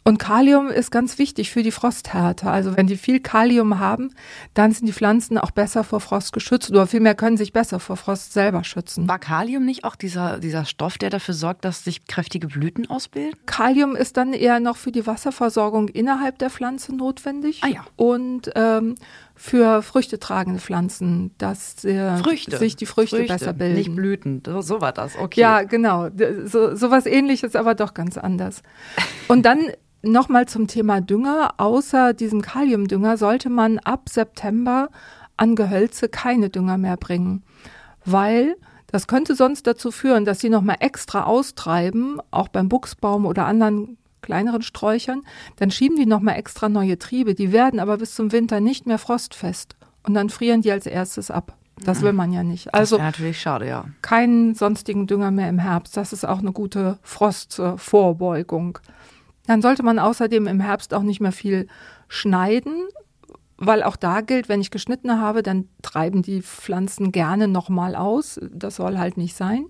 und 0.08 0.20
Kalium 0.20 0.68
ist 0.68 0.92
ganz 0.92 1.18
wichtig 1.18 1.50
für 1.50 1.64
die 1.64 1.72
Frosthärte. 1.72 2.48
Also 2.48 2.78
wenn 2.78 2.86
die 2.86 2.96
viel 2.96 3.20
Kalium 3.20 3.80
haben, 3.80 4.12
dann 4.54 4.72
sind 4.72 4.86
die 4.86 4.94
Pflanzen 4.94 5.40
auch 5.40 5.50
besser 5.50 5.84
vor 5.84 6.00
Frost 6.00 6.32
geschützt 6.32 6.70
oder 6.70 6.86
vielmehr 6.86 7.16
können 7.16 7.38
sich 7.38 7.54
besser 7.54 7.80
vor 7.80 7.98
Frost 7.98 8.32
selber 8.32 8.64
schützen. 8.64 9.08
War 9.10 9.18
Kalium 9.18 9.66
nicht 9.66 9.84
auch 9.84 9.96
dieser, 9.96 10.38
dieser 10.38 10.66
Stoff, 10.66 11.00
der 11.00 11.10
dafür 11.10 11.34
sorgt, 11.34 11.66
dass 11.66 11.84
sich 11.84 12.06
kräftige 12.06 12.46
Blüten 12.46 12.88
ausbilden? 12.88 13.36
Kalium 13.48 13.96
ist 13.96 14.16
dann 14.16 14.34
eher 14.34 14.60
noch 14.60 14.78
für 14.78 14.92
die 14.92 15.08
Wasserversorgung 15.08 15.90
innerhalb 15.90 16.38
der 16.38 16.52
Pflanze 16.52 16.96
notwendig. 16.96 17.62
Ah 17.64 17.70
ja. 17.70 17.84
Und 17.96 18.52
ähm, 18.54 18.94
für 19.34 19.82
früchtetragende 19.82 20.60
Pflanzen, 20.60 21.32
dass 21.40 21.84
äh, 21.84 22.16
sich 22.18 22.76
die 22.76 22.86
Früchte, 22.86 23.16
Früchte, 23.18 23.24
besser 23.24 23.54
bilden. 23.54 23.76
Nicht 23.76 23.96
Blüten, 23.96 24.44
so 24.60 24.82
war 24.82 24.92
das, 24.92 25.18
okay. 25.18 25.42
Ja, 25.42 25.64
genau. 25.64 26.10
So, 26.46 26.76
so 26.76 26.92
was 26.92 27.08
ähnliches, 27.08 27.56
aber 27.56 27.74
doch 27.74 27.96
ganz 27.96 28.20
anders. 28.20 28.62
Und 29.28 29.48
dann 29.48 29.72
Nochmal 30.08 30.48
zum 30.48 30.68
Thema 30.68 31.02
Dünger. 31.02 31.56
Außer 31.58 32.14
diesem 32.14 32.44
Kaliumdünger 32.44 33.18
sollte 33.18 33.50
man 33.50 33.80
ab 33.80 34.08
September 34.08 34.90
an 35.36 35.56
Gehölze 35.56 36.10
keine 36.10 36.52
Dünger 36.52 36.78
mehr 36.78 36.96
bringen, 36.96 37.42
weil 38.06 38.56
das 38.88 39.08
könnte 39.08 39.34
sonst 39.34 39.66
dazu 39.66 39.90
führen, 39.90 40.24
dass 40.24 40.40
sie 40.40 40.50
nochmal 40.50 40.78
extra 40.80 41.24
austreiben, 41.24 42.22
auch 42.30 42.50
beim 42.50 42.70
Buchsbaum 42.70 43.26
oder 43.26 43.48
anderen 43.48 43.98
kleineren 44.22 44.62
Sträuchern. 44.62 45.24
Dann 45.56 45.72
schieben 45.72 45.98
die 45.98 46.06
nochmal 46.06 46.38
extra 46.38 46.70
neue 46.70 47.00
Triebe. 47.00 47.34
Die 47.34 47.52
werden 47.52 47.80
aber 47.80 47.98
bis 47.98 48.14
zum 48.14 48.32
Winter 48.32 48.60
nicht 48.60 48.86
mehr 48.86 49.00
frostfest. 49.00 49.76
Und 50.04 50.14
dann 50.14 50.30
frieren 50.30 50.62
die 50.62 50.72
als 50.72 50.86
erstes 50.86 51.32
ab. 51.32 51.58
Das 51.84 52.02
will 52.02 52.14
man 52.14 52.32
ja 52.32 52.44
nicht. 52.44 52.74
Also 52.74 52.98
natürlich 52.98 53.42
schade, 53.42 53.68
ja. 53.68 53.86
Keinen 54.02 54.56
sonstigen 54.56 55.08
Dünger 55.08 55.32
mehr 55.32 55.50
im 55.50 55.60
Herbst. 55.60 55.98
Das 55.98 56.14
ist 56.14 56.26
auch 56.26 56.40
eine 56.40 56.52
gute 56.52 57.00
Frostvorbeugung. 57.02 58.80
Dann 59.48 59.62
sollte 59.62 59.84
man 59.84 60.00
außerdem 60.00 60.48
im 60.48 60.60
Herbst 60.60 60.94
auch 60.94 61.04
nicht 61.04 61.22
mehr 61.22 61.32
viel 61.32 61.68
schneiden, 62.08 62.88
weil 63.58 63.84
auch 63.84 63.96
da 63.96 64.22
gilt, 64.22 64.50
wenn 64.50 64.62
ich 64.62 64.72
geschnitten 64.72 65.20
habe, 65.20 65.44
dann 65.44 65.70
treiben 65.82 66.22
die 66.22 66.42
Pflanzen 66.42 67.12
gerne 67.12 67.48
nochmal 67.48 67.96
aus. 67.96 68.40
Das 68.52 68.76
soll 68.76 68.98
halt 68.98 69.18
nicht 69.18 69.36
sein. 69.36 69.68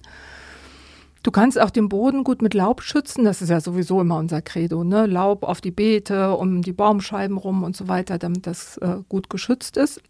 Du 1.23 1.31
kannst 1.31 1.59
auch 1.59 1.71
den 1.71 1.89
Boden 1.89 2.23
gut 2.23 2.43
mit 2.43 2.53
Laub 2.53 2.83
schützen. 2.83 3.25
Das 3.25 3.41
ist 3.41 3.49
ja 3.49 3.59
sowieso 3.59 3.99
immer 3.99 4.17
unser 4.17 4.43
Credo, 4.43 4.83
ne? 4.83 5.07
Laub 5.07 5.43
auf 5.43 5.59
die 5.59 5.71
Beete, 5.71 6.35
um 6.35 6.61
die 6.61 6.71
Baumscheiben 6.71 7.37
rum 7.37 7.63
und 7.63 7.75
so 7.75 7.87
weiter, 7.87 8.19
damit 8.19 8.45
das 8.45 8.77
äh, 8.77 8.97
gut 9.09 9.29
geschützt 9.29 9.75
ist. 9.75 10.01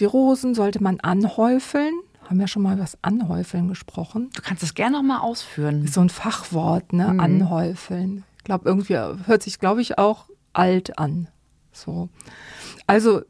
Die 0.00 0.06
Rosen 0.06 0.54
sollte 0.54 0.82
man 0.82 0.98
anhäufeln. 1.00 1.92
Haben 2.28 2.38
wir 2.38 2.48
schon 2.48 2.62
mal 2.62 2.72
über 2.72 2.82
das 2.82 2.96
Anhäufeln 3.02 3.68
gesprochen? 3.68 4.30
Du 4.34 4.40
kannst 4.40 4.62
es 4.62 4.72
gerne 4.72 4.96
noch 4.96 5.02
mal 5.02 5.18
ausführen. 5.18 5.84
Ist 5.84 5.92
so 5.92 6.00
ein 6.00 6.08
Fachwort, 6.08 6.94
ne? 6.94 7.12
Mhm. 7.12 7.20
Anhäufeln. 7.20 8.24
Glaube, 8.44 8.68
irgendwie 8.68 8.96
hört 8.96 9.42
sich, 9.42 9.58
glaube 9.58 9.80
ich, 9.80 9.98
auch 9.98 10.26
alt 10.52 10.98
an. 10.98 11.28
So. 11.72 12.08
Also 12.86 13.22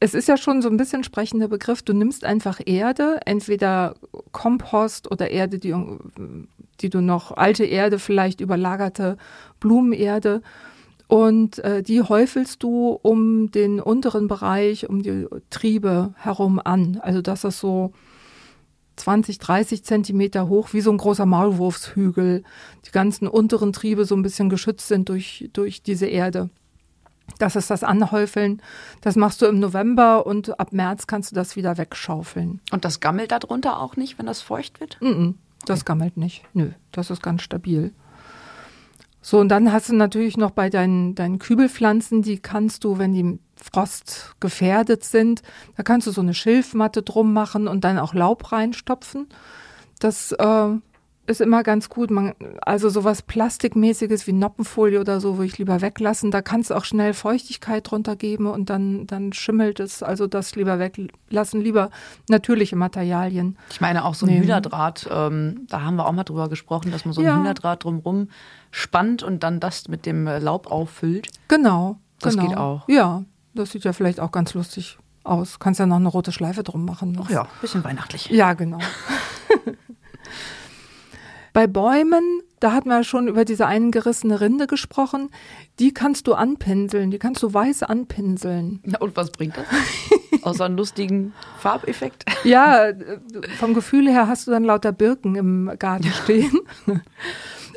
es 0.00 0.14
ist 0.14 0.28
ja 0.28 0.36
schon 0.36 0.62
so 0.62 0.68
ein 0.68 0.76
bisschen 0.76 1.04
sprechender 1.04 1.48
Begriff. 1.48 1.82
Du 1.82 1.92
nimmst 1.92 2.24
einfach 2.24 2.60
Erde, 2.64 3.20
entweder 3.24 3.94
Kompost 4.32 5.10
oder 5.10 5.30
Erde, 5.30 5.58
die, 5.58 5.74
die 6.80 6.90
du 6.90 7.00
noch, 7.00 7.32
alte 7.36 7.64
Erde, 7.64 7.98
vielleicht 7.98 8.40
überlagerte 8.40 9.16
Blumenerde. 9.60 10.42
Und 11.06 11.58
äh, 11.60 11.82
die 11.82 12.02
häufelst 12.02 12.62
du 12.62 12.98
um 13.02 13.50
den 13.50 13.80
unteren 13.80 14.26
Bereich, 14.26 14.88
um 14.88 15.02
die 15.02 15.26
Triebe 15.50 16.14
herum 16.16 16.60
an. 16.62 16.98
Also 17.00 17.22
dass 17.22 17.42
das 17.42 17.60
so 17.60 17.92
20, 18.96 19.38
30 19.38 19.84
Zentimeter 19.84 20.48
hoch, 20.48 20.72
wie 20.72 20.80
so 20.80 20.90
ein 20.90 20.98
großer 20.98 21.26
Maulwurfshügel, 21.26 22.44
die 22.86 22.90
ganzen 22.90 23.28
unteren 23.28 23.72
Triebe 23.72 24.04
so 24.04 24.14
ein 24.14 24.22
bisschen 24.22 24.48
geschützt 24.48 24.88
sind 24.88 25.08
durch, 25.08 25.50
durch 25.52 25.82
diese 25.82 26.06
Erde. 26.06 26.50
Das 27.38 27.56
ist 27.56 27.70
das 27.70 27.82
Anhäufeln. 27.82 28.60
Das 29.00 29.16
machst 29.16 29.42
du 29.42 29.46
im 29.46 29.58
November 29.58 30.26
und 30.26 30.60
ab 30.60 30.72
März 30.72 31.06
kannst 31.06 31.30
du 31.30 31.34
das 31.34 31.56
wieder 31.56 31.78
wegschaufeln. 31.78 32.60
Und 32.70 32.84
das 32.84 33.00
gammelt 33.00 33.32
darunter 33.32 33.80
auch 33.80 33.96
nicht, 33.96 34.18
wenn 34.18 34.26
das 34.26 34.42
feucht 34.42 34.80
wird? 34.80 34.98
Mm 35.00 35.06
-mm, 35.06 35.34
das 35.64 35.80
okay. 35.80 35.86
gammelt 35.86 36.16
nicht. 36.16 36.44
Nö, 36.52 36.70
das 36.92 37.10
ist 37.10 37.22
ganz 37.22 37.42
stabil. 37.42 37.92
So, 39.26 39.38
und 39.40 39.48
dann 39.48 39.72
hast 39.72 39.88
du 39.88 39.94
natürlich 39.94 40.36
noch 40.36 40.50
bei 40.50 40.68
deinen, 40.68 41.14
deinen 41.14 41.38
Kübelpflanzen, 41.38 42.20
die 42.20 42.40
kannst 42.40 42.84
du, 42.84 42.98
wenn 42.98 43.14
die 43.14 43.38
Frost 43.56 44.34
gefährdet 44.38 45.02
sind, 45.02 45.40
da 45.78 45.82
kannst 45.82 46.06
du 46.06 46.10
so 46.10 46.20
eine 46.20 46.34
Schilfmatte 46.34 47.02
drum 47.02 47.32
machen 47.32 47.66
und 47.66 47.84
dann 47.84 47.98
auch 47.98 48.12
Laub 48.12 48.52
reinstopfen. 48.52 49.30
Das 49.98 50.32
äh, 50.32 50.68
ist 51.26 51.40
immer 51.40 51.62
ganz 51.62 51.88
gut. 51.88 52.10
Man, 52.10 52.34
also 52.62 52.88
sowas 52.88 53.22
Plastikmäßiges 53.22 54.26
wie 54.26 54.32
Noppenfolie 54.32 55.00
oder 55.00 55.20
so, 55.20 55.36
würde 55.36 55.46
ich 55.46 55.58
lieber 55.58 55.80
weglassen. 55.80 56.30
Da 56.30 56.42
kannst 56.42 56.70
du 56.70 56.74
auch 56.74 56.84
schnell 56.84 57.14
Feuchtigkeit 57.14 57.90
drunter 57.90 58.16
geben 58.16 58.46
und 58.46 58.70
dann, 58.70 59.06
dann 59.06 59.32
schimmelt 59.32 59.80
es. 59.80 60.02
Also 60.02 60.26
das 60.26 60.54
lieber 60.54 60.78
weglassen, 60.78 61.60
lieber 61.60 61.90
natürliche 62.28 62.76
Materialien. 62.76 63.58
Ich 63.70 63.80
meine 63.80 64.04
auch 64.04 64.14
so 64.14 64.26
ein 64.26 64.30
nehmen. 64.30 64.44
Hühnerdraht, 64.44 65.08
ähm, 65.10 65.66
da 65.68 65.82
haben 65.82 65.96
wir 65.96 66.06
auch 66.06 66.12
mal 66.12 66.24
drüber 66.24 66.48
gesprochen, 66.48 66.90
dass 66.90 67.04
man 67.04 67.14
so 67.14 67.20
ein 67.20 67.26
ja. 67.26 67.36
Hühnerdraht 67.36 67.84
drumrum 67.84 68.28
spannt 68.70 69.22
und 69.22 69.42
dann 69.42 69.60
das 69.60 69.88
mit 69.88 70.06
dem 70.06 70.26
Laub 70.26 70.70
auffüllt. 70.70 71.28
Genau. 71.48 71.98
Das 72.20 72.36
genau. 72.36 72.48
geht 72.48 72.56
auch. 72.56 72.88
Ja, 72.88 73.24
das 73.54 73.70
sieht 73.70 73.84
ja 73.84 73.92
vielleicht 73.92 74.20
auch 74.20 74.32
ganz 74.32 74.54
lustig 74.54 74.98
aus. 75.24 75.58
Kannst 75.58 75.80
ja 75.80 75.86
noch 75.86 75.96
eine 75.96 76.08
rote 76.08 76.32
Schleife 76.32 76.62
drum 76.62 76.84
machen. 76.84 77.18
Ach 77.22 77.30
ja, 77.30 77.46
bisschen 77.60 77.82
weihnachtlich. 77.82 78.28
Ja, 78.30 78.52
genau. 78.52 78.78
Bei 81.54 81.68
Bäumen, 81.68 82.42
da 82.58 82.72
hatten 82.72 82.88
wir 82.88 83.04
schon 83.04 83.28
über 83.28 83.44
diese 83.44 83.66
eingerissene 83.66 84.40
Rinde 84.40 84.66
gesprochen, 84.66 85.30
die 85.78 85.94
kannst 85.94 86.26
du 86.26 86.34
anpinseln, 86.34 87.12
die 87.12 87.20
kannst 87.20 87.44
du 87.44 87.54
weiß 87.54 87.84
anpinseln. 87.84 88.80
Na, 88.82 88.98
und 88.98 89.16
was 89.16 89.30
bringt 89.30 89.56
das? 89.56 89.64
Außer 90.42 90.64
einen 90.64 90.76
lustigen 90.76 91.32
Farbeffekt? 91.60 92.24
Ja, 92.42 92.88
vom 93.60 93.72
Gefühl 93.72 94.08
her 94.08 94.26
hast 94.26 94.48
du 94.48 94.50
dann 94.50 94.64
lauter 94.64 94.90
Birken 94.90 95.36
im 95.36 95.70
Garten 95.78 96.12
stehen. 96.24 96.58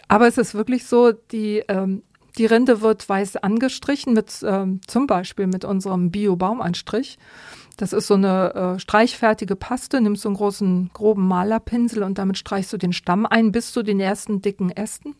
Aber 0.07 0.27
es 0.27 0.39
ist 0.39 0.55
wirklich 0.55 0.85
so, 0.85 1.11
die, 1.11 1.63
ähm, 1.67 2.01
die 2.39 2.47
Rinde 2.47 2.81
wird 2.81 3.07
weiß 3.07 3.37
angestrichen, 3.37 4.13
mit, 4.13 4.43
ähm, 4.43 4.81
zum 4.87 5.05
Beispiel 5.05 5.45
mit 5.45 5.65
unserem 5.65 6.09
Bio-Baumanstrich. 6.09 7.19
Das 7.77 7.93
ist 7.93 8.07
so 8.07 8.15
eine 8.15 8.53
äh, 8.53 8.79
streichfertige 8.79 9.55
Paste, 9.55 10.01
nimmst 10.01 10.23
so 10.23 10.29
einen 10.29 10.35
großen, 10.35 10.89
groben 10.93 11.27
Malerpinsel 11.27 12.03
und 12.03 12.17
damit 12.17 12.37
streichst 12.37 12.73
du 12.73 12.77
den 12.77 12.91
Stamm 12.91 13.25
ein 13.25 13.51
bis 13.51 13.71
zu 13.71 13.83
den 13.83 13.99
ersten 13.99 14.41
dicken 14.41 14.71
Ästen. 14.71 15.15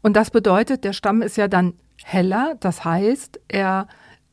Und 0.00 0.14
das 0.16 0.30
bedeutet, 0.30 0.84
der 0.84 0.92
Stamm 0.92 1.20
ist 1.20 1.36
ja 1.36 1.48
dann 1.48 1.74
heller, 2.04 2.56
das 2.60 2.84
heißt, 2.84 3.40
er 3.48 3.88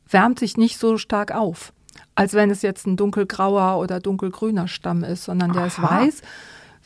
wärmt 0.08 0.38
sich 0.38 0.56
nicht 0.56 0.78
so 0.78 0.96
stark 0.96 1.34
auf, 1.34 1.72
als 2.14 2.34
wenn 2.34 2.50
es 2.50 2.62
jetzt 2.62 2.86
ein 2.86 2.96
dunkelgrauer 2.96 3.80
oder 3.80 3.98
dunkelgrüner 3.98 4.68
Stamm 4.68 5.02
ist, 5.02 5.24
sondern 5.24 5.52
der 5.52 5.62
Aha. 5.62 5.66
ist 5.66 5.82
weiß 5.82 6.22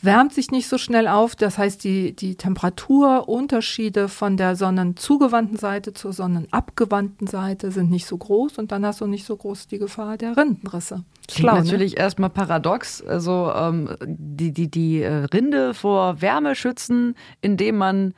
wärmt 0.04 0.32
sich 0.32 0.50
nicht 0.50 0.68
so 0.68 0.78
schnell 0.78 1.08
auf. 1.08 1.34
Das 1.37 1.58
heißt, 1.58 1.82
die, 1.84 2.14
die 2.14 2.37
Temperaturunterschiede 2.37 4.08
von 4.08 4.37
der 4.37 4.56
sonnenzugewandten 4.56 5.58
Seite 5.58 5.92
zur 5.92 6.12
sonnenabgewandten 6.12 7.26
Seite 7.26 7.70
sind 7.70 7.90
nicht 7.90 8.06
so 8.06 8.16
groß 8.16 8.58
und 8.58 8.73
dann 8.73 8.84
hast 8.84 9.00
du 9.00 9.06
nicht 9.06 9.26
so 9.26 9.37
groß 9.37 9.66
die 9.66 9.78
Gefahr 9.78 10.16
der 10.16 10.37
Rindenrisse. 10.37 11.04
Schlau, 11.30 11.52
Klingt 11.52 11.66
ne? 11.66 11.70
natürlich 11.70 11.94
ne? 11.94 12.00
erstmal 12.00 12.30
paradox. 12.30 13.02
Also 13.02 13.52
ähm, 13.54 13.96
die, 14.04 14.52
die, 14.52 14.70
die 14.70 15.02
äh, 15.02 15.25
Rinde 15.25 15.75
vor 15.75 16.20
Wärme 16.20 16.54
schützen, 16.54 17.14
indem 17.40 17.76
man 17.76 18.14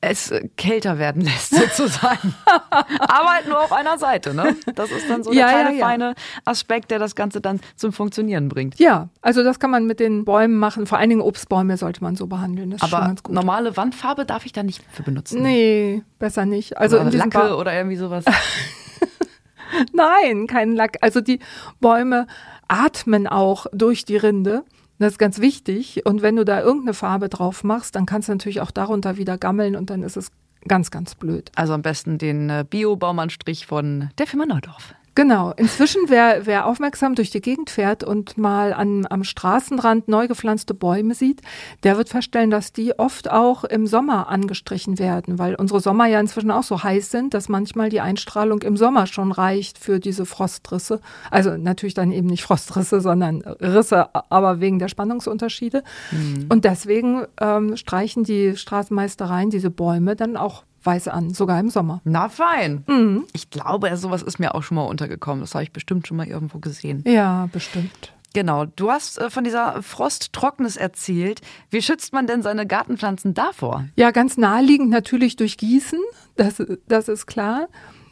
es 0.00 0.32
kälter 0.56 0.98
werden 0.98 1.22
lässt, 1.22 1.54
sozusagen. 1.54 2.34
Aber 2.44 3.28
halt 3.28 3.48
nur 3.48 3.60
auf 3.60 3.72
einer 3.72 3.98
Seite, 3.98 4.34
ne? 4.34 4.56
Das 4.74 4.90
ist 4.90 5.08
dann 5.08 5.22
so 5.22 5.30
der 5.30 5.40
ja, 5.40 5.48
kleine, 5.48 5.78
ja, 5.78 5.86
feine 5.86 6.14
Aspekt, 6.44 6.90
der 6.90 6.98
das 6.98 7.14
Ganze 7.14 7.40
dann 7.40 7.60
zum 7.76 7.92
Funktionieren 7.92 8.48
bringt. 8.48 8.78
Ja, 8.78 9.08
also 9.22 9.42
das 9.42 9.58
kann 9.58 9.70
man 9.70 9.86
mit 9.86 10.00
den 10.00 10.24
Bäumen 10.24 10.58
machen. 10.58 10.86
Vor 10.86 10.98
allen 10.98 11.10
Dingen 11.10 11.22
Obstbäume 11.22 11.76
sollte 11.76 12.02
man 12.02 12.16
so 12.16 12.26
behandeln. 12.26 12.70
Das 12.70 12.82
Aber 12.82 13.14
normale 13.28 13.76
Wandfarbe 13.76 14.26
darf 14.26 14.46
ich 14.46 14.52
da 14.52 14.62
nicht 14.62 14.82
für 14.92 15.02
benutzen? 15.02 15.42
Nee, 15.42 16.02
besser 16.18 16.46
nicht. 16.46 16.76
Also 16.76 17.00
oder 17.00 17.10
Lacke 17.10 17.30
ba 17.38 17.54
oder 17.54 17.74
irgendwie 17.74 17.96
sowas. 17.96 18.24
Nein, 19.92 20.46
kein 20.46 20.74
Lack. 20.74 20.98
Also 21.00 21.20
die 21.20 21.40
Bäume 21.80 22.26
atmen 22.68 23.26
auch 23.26 23.66
durch 23.72 24.04
die 24.04 24.16
Rinde. 24.16 24.64
Das 24.98 25.12
ist 25.12 25.18
ganz 25.18 25.40
wichtig. 25.40 26.04
Und 26.04 26.22
wenn 26.22 26.36
du 26.36 26.44
da 26.44 26.60
irgendeine 26.60 26.94
Farbe 26.94 27.28
drauf 27.28 27.64
machst, 27.64 27.94
dann 27.94 28.06
kannst 28.06 28.28
du 28.28 28.32
natürlich 28.32 28.60
auch 28.60 28.70
darunter 28.70 29.16
wieder 29.16 29.38
gammeln 29.38 29.76
und 29.76 29.90
dann 29.90 30.02
ist 30.02 30.16
es 30.16 30.30
ganz, 30.66 30.90
ganz 30.90 31.14
blöd. 31.14 31.52
Also 31.54 31.74
am 31.74 31.82
besten 31.82 32.18
den 32.18 32.50
äh, 32.50 32.64
Bio-Baumanstrich 32.68 33.66
von 33.66 34.10
der 34.18 34.26
Firma 34.26 34.46
Neudorf. 34.46 34.95
Genau. 35.16 35.54
Inzwischen, 35.56 36.02
wer, 36.08 36.44
wer 36.44 36.66
aufmerksam 36.66 37.14
durch 37.14 37.30
die 37.30 37.40
Gegend 37.40 37.70
fährt 37.70 38.04
und 38.04 38.36
mal 38.36 38.74
an, 38.74 39.06
am 39.08 39.24
Straßenrand 39.24 40.08
neu 40.08 40.28
gepflanzte 40.28 40.74
Bäume 40.74 41.14
sieht, 41.14 41.40
der 41.84 41.96
wird 41.96 42.10
feststellen, 42.10 42.50
dass 42.50 42.74
die 42.74 42.98
oft 42.98 43.30
auch 43.30 43.64
im 43.64 43.86
Sommer 43.86 44.28
angestrichen 44.28 44.98
werden, 44.98 45.38
weil 45.38 45.54
unsere 45.54 45.80
Sommer 45.80 46.06
ja 46.06 46.20
inzwischen 46.20 46.50
auch 46.50 46.64
so 46.64 46.82
heiß 46.82 47.10
sind, 47.10 47.32
dass 47.32 47.48
manchmal 47.48 47.88
die 47.88 48.02
Einstrahlung 48.02 48.60
im 48.60 48.76
Sommer 48.76 49.06
schon 49.06 49.32
reicht 49.32 49.78
für 49.78 50.00
diese 50.00 50.26
Frostrisse. 50.26 51.00
Also 51.30 51.56
natürlich 51.56 51.94
dann 51.94 52.12
eben 52.12 52.26
nicht 52.26 52.42
Frostrisse, 52.42 53.00
sondern 53.00 53.40
Risse, 53.40 54.14
aber 54.30 54.60
wegen 54.60 54.78
der 54.78 54.88
Spannungsunterschiede. 54.88 55.82
Mhm. 56.12 56.46
Und 56.50 56.66
deswegen 56.66 57.24
ähm, 57.40 57.78
streichen 57.78 58.24
die 58.24 58.54
Straßenmeistereien 58.54 59.48
diese 59.48 59.70
Bäume 59.70 60.14
dann 60.14 60.36
auch 60.36 60.65
weiß 60.86 61.08
an, 61.08 61.34
sogar 61.34 61.58
im 61.60 61.68
Sommer. 61.68 62.00
Na 62.04 62.28
fein. 62.28 62.84
Mhm. 62.86 63.24
Ich 63.32 63.50
glaube, 63.50 63.94
sowas 63.96 64.22
ist 64.22 64.38
mir 64.38 64.54
auch 64.54 64.62
schon 64.62 64.76
mal 64.76 64.84
untergekommen. 64.84 65.40
Das 65.40 65.54
habe 65.54 65.64
ich 65.64 65.72
bestimmt 65.72 66.06
schon 66.06 66.16
mal 66.16 66.26
irgendwo 66.26 66.58
gesehen. 66.58 67.02
Ja, 67.06 67.48
bestimmt. 67.52 68.12
Genau. 68.32 68.66
Du 68.66 68.90
hast 68.90 69.18
äh, 69.18 69.30
von 69.30 69.44
dieser 69.44 69.82
Frosttrocknis 69.82 70.76
erzählt. 70.76 71.40
Wie 71.70 71.80
schützt 71.80 72.12
man 72.12 72.26
denn 72.26 72.42
seine 72.42 72.66
Gartenpflanzen 72.66 73.34
davor? 73.34 73.86
Ja, 73.96 74.10
ganz 74.10 74.36
naheliegend 74.36 74.90
natürlich 74.90 75.36
durch 75.36 75.56
Gießen. 75.56 75.98
Das, 76.36 76.62
das 76.86 77.08
ist 77.08 77.26
klar. 77.26 77.68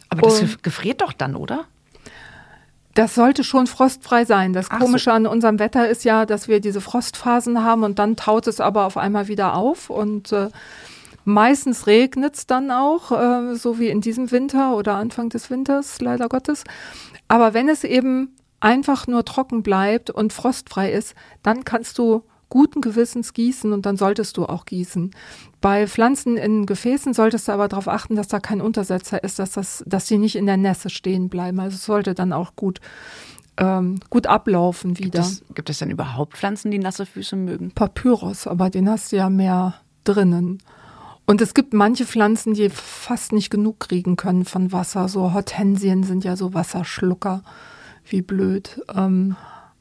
Aber 0.09 0.23
das 0.23 0.41
Und 0.41 0.63
gefriert 0.63 1.03
doch 1.03 1.13
dann, 1.13 1.37
oder? 1.37 1.67
Das 2.95 3.15
sollte 3.17 3.43
schon 3.43 3.67
frostfrei 3.67 4.25
sein. 4.25 4.53
Das 4.53 4.71
Ach 4.71 4.79
Komische 4.79 5.11
so. 5.11 5.11
an 5.11 5.27
unserem 5.27 5.59
Wetter 5.59 5.89
ist 5.89 6.05
ja, 6.05 6.27
dass 6.27 6.49
wir 6.49 6.61
diese 6.61 6.81
Frostphasen 6.81 7.63
haben 7.63 7.83
und 7.83 7.99
dann 7.99 8.17
taut 8.17 8.47
es 8.47 8.61
aber 8.61 8.87
auf 8.87 8.97
einmal 8.97 9.29
wieder 9.29 9.55
auf. 9.57 9.91
Und 9.91 10.33
äh, 10.33 10.49
Meistens 11.25 11.87
regnet 11.87 12.37
es 12.37 12.47
dann 12.47 12.71
auch, 12.71 13.11
äh, 13.13 13.55
so 13.55 13.79
wie 13.79 13.89
in 13.89 14.01
diesem 14.01 14.31
Winter 14.31 14.77
oder 14.77 14.95
Anfang 14.95 15.31
des 15.31 15.51
Winters, 15.51 16.01
leider 16.01 16.29
Gottes. 16.29 16.65
Aber 17.29 17.55
wenn 17.55 17.69
es 17.69 17.85
eben 17.85 18.35
einfach 18.61 19.07
nur 19.07 19.25
trocken 19.25 19.63
bleibt 19.63 20.11
und 20.11 20.33
frostfrei 20.33 20.93
ist, 20.93 21.15
dann 21.43 21.65
kannst 21.65 21.99
du 21.99 22.25
guten 22.49 22.81
Gewissens 22.81 23.33
gießen 23.33 23.73
und 23.73 23.85
dann 23.85 23.97
solltest 23.97 24.37
du 24.37 24.47
auch 24.47 24.65
gießen. 24.65 25.11
Bei 25.61 25.87
Pflanzen 25.87 26.37
in 26.37 26.67
Gefäßen 26.67 27.13
solltest 27.13 27.49
du 27.49 27.53
aber 27.53 27.69
darauf 27.69 27.89
achten, 27.89 28.17
dass 28.17 28.29
da 28.29 28.39
kein 28.39 28.61
Untersetzer 28.61 29.25
ist, 29.25 29.39
dass, 29.39 29.53
das, 29.53 29.83
dass 29.87 30.07
sie 30.07 30.19
nicht 30.19 30.37
in 30.37 30.47
der 30.47 30.57
Nässe 30.57 30.89
stehen 30.89 31.29
bleiben. 31.29 31.59
Also 31.59 31.75
es 31.75 31.85
sollte 31.85 32.15
dann 32.15 32.33
auch 32.33 32.55
gut, 32.55 32.81
ähm, 33.57 33.99
gut 34.09 34.27
ablaufen 34.27 34.99
wieder. 34.99 35.23
Gibt 35.23 35.25
es, 35.25 35.45
gibt 35.55 35.71
es 35.71 35.79
denn 35.79 35.91
überhaupt 35.91 36.37
Pflanzen, 36.37 36.71
die 36.71 36.79
nasse 36.79 37.07
Füße 37.07 37.35
mögen? 37.35 37.73
Papyrus, 37.73 38.47
aber 38.47 38.71
den 38.71 38.89
hast 38.89 39.11
du 39.11 39.17
ja 39.17 39.31
mehr 39.31 39.75
drinnen. 40.05 40.63
Und 41.27 41.41
es 41.41 41.55
gibt 41.55 41.73
manche 41.73 42.05
Pflanzen, 42.05 42.55
die 42.55 42.69
fast 42.69 43.33
nicht 43.33 43.51
genug 43.51 43.81
kriegen 43.81 44.17
können 44.17 44.45
von 44.45 44.73
Wasser. 44.73 45.09
So 45.09 45.33
Hortensien 45.33 46.03
sind 46.03 46.25
ja 46.25 46.37
so 46.37 46.55
Wasserschlucker. 46.55 47.43
Wie 48.07 48.21
blöd. 48.21 48.83
Ähm, 48.95 49.37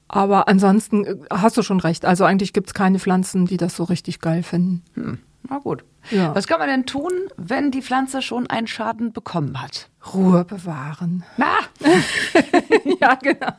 Aber 0.07 0.47
ansonsten 0.47 1.05
äh, 1.05 1.15
hast 1.29 1.57
du 1.57 1.61
schon 1.63 1.81
recht. 1.81 2.05
Also 2.05 2.23
eigentlich 2.23 2.53
gibt 2.53 2.67
es 2.67 2.73
keine 2.73 2.99
Pflanzen, 2.99 3.45
die 3.45 3.57
das 3.57 3.75
so 3.75 3.83
richtig 3.83 4.21
geil 4.21 4.43
finden. 4.43 4.83
Hm. 4.93 5.17
Na 5.49 5.59
gut. 5.59 5.83
Ja. 6.09 6.33
Was 6.35 6.47
kann 6.47 6.59
man 6.59 6.69
denn 6.69 6.85
tun, 6.85 7.11
wenn 7.37 7.71
die 7.71 7.81
Pflanze 7.81 8.21
schon 8.21 8.47
einen 8.47 8.67
Schaden 8.67 9.13
bekommen 9.13 9.61
hat? 9.61 9.89
Ruhe 10.13 10.45
bewahren. 10.45 11.23
Na! 11.37 11.59
ja, 13.01 13.15
genau. 13.15 13.53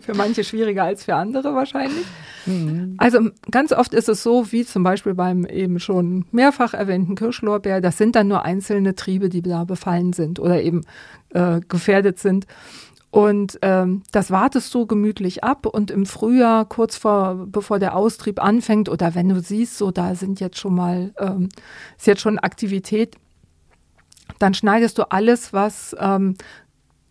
Für 0.00 0.14
manche 0.14 0.44
schwieriger 0.44 0.84
als 0.84 1.04
für 1.04 1.14
andere 1.14 1.54
wahrscheinlich. 1.54 2.04
Mhm. 2.46 2.94
Also 2.98 3.30
ganz 3.50 3.72
oft 3.72 3.94
ist 3.94 4.08
es 4.08 4.22
so, 4.22 4.50
wie 4.52 4.64
zum 4.64 4.82
Beispiel 4.82 5.14
beim 5.14 5.44
eben 5.46 5.78
schon 5.78 6.24
mehrfach 6.30 6.74
erwähnten 6.74 7.14
Kirschlorbeer, 7.14 7.80
das 7.80 7.98
sind 7.98 8.16
dann 8.16 8.28
nur 8.28 8.44
einzelne 8.44 8.94
Triebe, 8.94 9.28
die 9.28 9.42
da 9.42 9.64
befallen 9.64 10.12
sind 10.12 10.40
oder 10.40 10.62
eben 10.62 10.82
äh, 11.30 11.60
gefährdet 11.68 12.18
sind. 12.18 12.46
Und 13.12 13.58
ähm, 13.60 14.04
das 14.10 14.30
wartest 14.30 14.72
du 14.72 14.86
gemütlich 14.86 15.44
ab 15.44 15.66
und 15.66 15.90
im 15.90 16.06
Frühjahr, 16.06 16.64
kurz 16.64 16.96
vor, 16.96 17.44
bevor 17.46 17.78
der 17.78 17.94
Austrieb 17.94 18.42
anfängt, 18.42 18.88
oder 18.88 19.14
wenn 19.14 19.28
du 19.28 19.38
siehst, 19.38 19.76
so 19.76 19.90
da 19.90 20.14
sind 20.14 20.40
jetzt 20.40 20.58
schon 20.58 20.74
mal, 20.74 21.12
ähm, 21.18 21.50
ist 21.98 22.06
jetzt 22.06 22.22
schon 22.22 22.38
Aktivität, 22.38 23.16
dann 24.38 24.54
schneidest 24.54 24.96
du 24.96 25.10
alles, 25.10 25.52
was 25.52 25.94
ähm, 26.00 26.36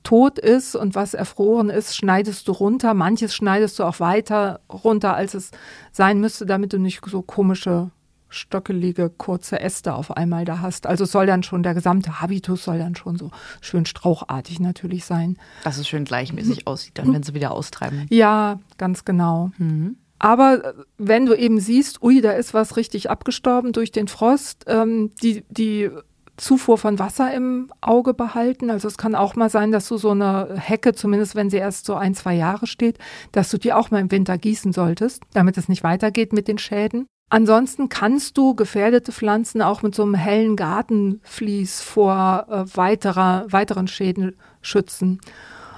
tot 0.02 0.40
ist 0.40 0.76
und 0.76 0.96
was 0.96 1.14
erfroren 1.14 1.70
ist, 1.70 1.96
schneidest 1.96 2.48
du 2.48 2.54
runter. 2.54 2.96
Manches 2.96 3.36
schneidest 3.36 3.78
du 3.78 3.84
auch 3.84 4.00
weiter 4.00 4.62
runter, 4.74 5.14
als 5.14 5.36
es 5.36 5.52
sein 5.92 6.20
müsste, 6.20 6.48
damit 6.48 6.74
du 6.74 6.80
nicht 6.80 7.02
so 7.06 7.22
komische 7.22 7.92
stöckelige, 8.32 9.10
kurze 9.10 9.60
Äste 9.60 9.94
auf 9.94 10.18
einmal 10.18 10.46
da 10.46 10.60
hast. 10.60 10.88
Also 10.88 11.06
soll 11.06 11.28
dann 11.28 11.44
schon, 11.44 11.64
der 11.64 11.74
gesamte 11.74 12.22
Habitus 12.22 12.64
soll 12.64 12.80
dann 12.80 12.96
schon 12.96 13.18
so 13.18 13.30
schön 13.62 13.86
strauchartig 13.86 14.60
natürlich 14.60 15.06
sein. 15.06 15.38
Dass 15.64 15.78
es 15.78 15.88
schön 15.88 16.06
gleichmäßig 16.06 16.66
aussieht, 16.66 16.98
dann, 16.98 17.14
wenn 17.14 17.24
sie 17.24 17.34
wieder 17.34 17.52
austreiben. 17.52 18.08
Ja, 18.10 18.60
ganz 18.78 19.06
genau. 19.06 19.52
Mhm. 19.58 19.98
Aber 20.18 20.64
äh, 20.64 20.74
wenn 20.98 21.26
du 21.26 21.34
eben 21.34 21.60
siehst, 21.60 22.02
ui, 22.02 22.22
da 22.22 22.32
ist 22.32 22.54
was 22.54 22.78
richtig 22.78 23.10
abgestorben 23.10 23.74
durch 23.74 23.92
den 23.92 24.08
Frost, 24.08 24.66
ähm, 24.68 25.12
die, 25.22 25.44
die 25.50 25.90
Zufuhr 26.38 26.78
von 26.78 26.98
Wasser 26.98 27.34
im 27.34 27.72
Auge 27.82 28.14
behalten. 28.14 28.72
Also 28.72 28.88
es 28.88 28.98
kann 28.98 29.16
auch 29.16 29.36
mal 29.36 29.50
sein, 29.50 29.72
dass 29.72 29.88
du 29.88 29.98
so 29.98 30.12
eine 30.12 30.56
Hecke, 30.58 30.94
zumindest 30.94 31.36
wenn 31.36 31.50
sie 31.50 31.58
erst 31.58 31.86
so 31.86 31.96
ein, 31.96 32.16
zwei 32.16 32.34
Jahre 32.34 32.68
steht, 32.68 32.98
dass 33.32 33.50
du 33.50 33.58
die 33.58 33.74
auch 33.74 33.92
mal 33.92 34.00
im 34.00 34.12
Winter 34.12 34.38
gießen 34.38 34.74
solltest, 34.74 35.24
damit 35.34 35.58
es 35.58 35.70
nicht 35.70 35.84
weitergeht 35.84 36.34
mit 36.34 36.48
den 36.48 36.58
Schäden. 36.58 37.06
Ansonsten 37.32 37.88
kannst 37.88 38.38
du 38.38 38.56
gefährdete 38.56 39.14
Pflanzen 39.14 39.62
auch 39.62 39.84
mit 39.84 39.96
so 39.96 40.04
einem 40.04 40.16
hellen 40.16 40.58
Gartenvlies 40.58 41.80
vor 41.80 42.46
äh, 42.50 42.76
weiterer, 42.76 43.46
weiteren 43.48 43.88
Schäden 43.88 44.36
schützen. 44.62 45.22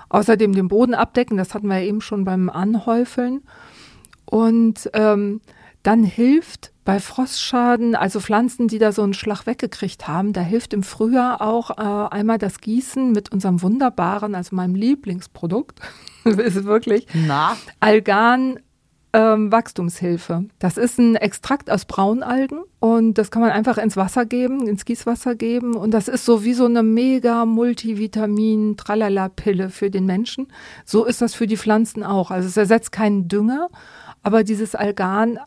Außerdem 0.09 0.53
den 0.53 0.67
Boden 0.67 0.95
abdecken, 0.95 1.37
das 1.37 1.53
hatten 1.53 1.67
wir 1.67 1.77
ja 1.77 1.85
eben 1.85 2.01
schon 2.01 2.25
beim 2.25 2.49
Anhäufeln. 2.49 3.43
Und 4.25 4.89
ähm, 4.93 5.41
dann 5.83 6.03
hilft 6.03 6.71
bei 6.85 6.99
Frostschaden, 6.99 7.93
also 7.93 8.19
Pflanzen, 8.19 8.67
die 8.67 8.79
da 8.79 8.91
so 8.91 9.03
einen 9.03 9.13
Schlag 9.13 9.45
weggekriegt 9.45 10.07
haben, 10.07 10.33
da 10.33 10.41
hilft 10.41 10.73
im 10.73 10.81
Frühjahr 10.81 11.39
auch 11.39 11.69
äh, 11.69 12.15
einmal 12.15 12.39
das 12.39 12.61
Gießen 12.61 13.11
mit 13.11 13.31
unserem 13.31 13.61
wunderbaren, 13.61 14.33
also 14.33 14.55
meinem 14.55 14.73
Lieblingsprodukt, 14.73 15.81
ist 16.23 16.63
wirklich 16.63 17.05
Na? 17.13 17.55
Algan 17.79 18.57
ähm, 19.13 19.51
Wachstumshilfe. 19.51 20.45
Das 20.59 20.77
ist 20.77 20.97
ein 20.97 21.15
Extrakt 21.15 21.69
aus 21.69 21.85
Braunalgen 21.85 22.59
und 22.79 23.17
das 23.17 23.29
kann 23.29 23.41
man 23.41 23.51
einfach 23.51 23.77
ins 23.77 23.95
Wasser 23.95 24.25
geben, 24.25 24.67
ins 24.67 24.85
Gießwasser 24.85 25.35
geben 25.35 25.75
und 25.75 25.91
das 25.91 26.07
ist 26.07 26.25
so 26.25 26.43
wie 26.43 26.53
so 26.53 26.65
eine 26.65 26.83
mega 26.83 27.45
Multivitamin 27.45 28.75
Tralala 28.75 29.29
Pille 29.29 29.69
für 29.69 29.91
den 29.91 30.05
Menschen. 30.05 30.47
So 30.83 31.05
ist 31.05 31.21
das 31.21 31.35
für 31.35 31.47
die 31.47 31.57
Pflanzen 31.57 32.03
auch. 32.03 32.31
Also 32.31 32.47
es 32.47 32.57
ersetzt 32.57 32.91
keinen 32.91 33.27
Dünger, 33.27 33.69
aber 34.23 34.43
dieses 34.43 34.75
Algan 34.75 35.39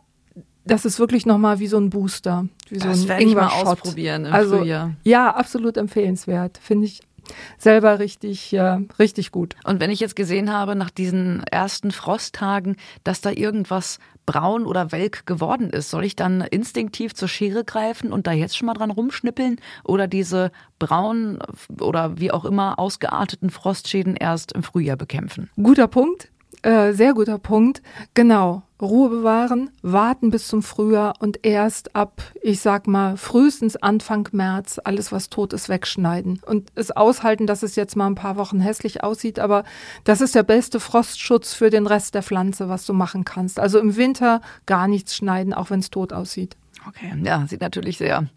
das 0.67 0.83
ist 0.83 0.99
wirklich 0.99 1.25
nochmal 1.25 1.59
wie 1.59 1.67
so 1.67 1.77
ein 1.77 1.89
Booster. 1.89 2.47
Wie 2.69 2.77
das 2.77 3.01
so 3.01 3.07
werde 3.07 3.23
ich 3.23 3.33
mal 3.33 3.47
ausprobieren 3.47 4.25
im 4.25 4.33
also, 4.33 4.57
Frühjahr. 4.57 4.95
Ja, 5.03 5.33
absolut 5.33 5.77
empfehlenswert. 5.77 6.59
Finde 6.61 6.87
ich 6.87 7.06
selber 7.57 7.99
richtig, 7.99 8.53
äh, 8.53 8.79
richtig 8.99 9.31
gut. 9.31 9.55
Und 9.63 9.79
wenn 9.79 9.91
ich 9.91 9.99
jetzt 9.99 10.15
gesehen 10.15 10.51
habe, 10.51 10.75
nach 10.75 10.89
diesen 10.89 11.43
ersten 11.43 11.91
Frosttagen, 11.91 12.75
dass 13.03 13.21
da 13.21 13.31
irgendwas 13.31 13.99
braun 14.25 14.65
oder 14.65 14.91
welk 14.91 15.25
geworden 15.25 15.69
ist, 15.69 15.89
soll 15.89 16.03
ich 16.03 16.15
dann 16.15 16.41
instinktiv 16.41 17.15
zur 17.15 17.27
Schere 17.27 17.63
greifen 17.63 18.11
und 18.11 18.27
da 18.27 18.33
jetzt 18.33 18.57
schon 18.57 18.67
mal 18.67 18.73
dran 18.73 18.91
rumschnippeln 18.91 19.59
oder 19.83 20.07
diese 20.07 20.51
braun 20.79 21.39
oder 21.79 22.19
wie 22.19 22.31
auch 22.31 22.45
immer 22.45 22.77
ausgearteten 22.77 23.49
Frostschäden 23.49 24.15
erst 24.15 24.51
im 24.51 24.63
Frühjahr 24.63 24.97
bekämpfen? 24.97 25.49
Guter 25.55 25.87
Punkt. 25.87 26.29
Äh, 26.67 26.91
sehr 26.91 27.13
guter 27.13 27.39
Punkt. 27.39 27.81
Genau. 28.13 28.61
Ruhe 28.81 29.09
bewahren, 29.09 29.69
warten 29.83 30.31
bis 30.31 30.49
zum 30.49 30.61
Frühjahr 30.61 31.13
und 31.19 31.45
erst 31.45 31.95
ab, 31.95 32.21
ich 32.41 32.59
sag 32.59 32.87
mal, 32.87 33.15
frühestens 33.15 33.77
Anfang 33.77 34.27
März 34.33 34.77
alles, 34.83 35.13
was 35.13 35.29
tot 35.29 35.53
ist, 35.53 35.69
wegschneiden. 35.69 36.41
Und 36.45 36.69
es 36.75 36.91
aushalten, 36.91 37.47
dass 37.47 37.63
es 37.63 37.77
jetzt 37.77 37.95
mal 37.95 38.07
ein 38.07 38.15
paar 38.15 38.35
Wochen 38.35 38.59
hässlich 38.59 39.01
aussieht, 39.01 39.39
aber 39.39 39.63
das 40.03 40.19
ist 40.19 40.35
der 40.35 40.43
beste 40.43 40.81
Frostschutz 40.81 41.53
für 41.53 41.69
den 41.69 41.87
Rest 41.87 42.15
der 42.15 42.21
Pflanze, 42.21 42.67
was 42.67 42.85
du 42.85 42.91
machen 42.91 43.23
kannst. 43.23 43.61
Also 43.61 43.79
im 43.79 43.95
Winter 43.95 44.41
gar 44.65 44.89
nichts 44.89 45.15
schneiden, 45.15 45.53
auch 45.53 45.69
wenn 45.69 45.79
es 45.79 45.89
tot 45.89 46.11
aussieht. 46.11 46.57
Okay, 46.85 47.13
ja, 47.23 47.47
sieht 47.47 47.61
natürlich 47.61 47.97
sehr 47.97 48.27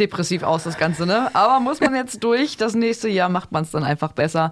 depressiv 0.00 0.42
aus, 0.42 0.64
das 0.64 0.78
Ganze, 0.78 1.06
ne? 1.06 1.30
Aber 1.32 1.60
muss 1.60 1.80
man 1.80 1.94
jetzt 1.94 2.24
durch. 2.24 2.56
Das 2.56 2.74
nächste 2.74 3.08
Jahr 3.08 3.28
macht 3.28 3.52
man 3.52 3.62
es 3.62 3.70
dann 3.70 3.84
einfach 3.84 4.12
besser. 4.12 4.50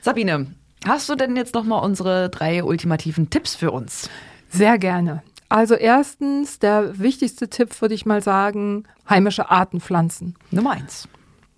Sabine, 0.00 0.46
Hast 0.86 1.08
du 1.08 1.14
denn 1.14 1.36
jetzt 1.36 1.54
nochmal 1.54 1.84
unsere 1.84 2.28
drei 2.28 2.64
ultimativen 2.64 3.30
Tipps 3.30 3.54
für 3.54 3.70
uns? 3.70 4.10
Sehr 4.48 4.78
gerne. 4.78 5.22
Also 5.48 5.74
erstens, 5.74 6.58
der 6.58 6.98
wichtigste 6.98 7.48
Tipp 7.48 7.80
würde 7.80 7.94
ich 7.94 8.06
mal 8.06 8.22
sagen, 8.22 8.84
heimische 9.08 9.50
Artenpflanzen. 9.50 10.34
Nummer 10.50 10.72
eins. 10.72 11.08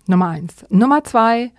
Nummer 0.05 0.29
eins. 0.29 0.65
Nummer 0.69 1.03
zwei, 1.03 1.51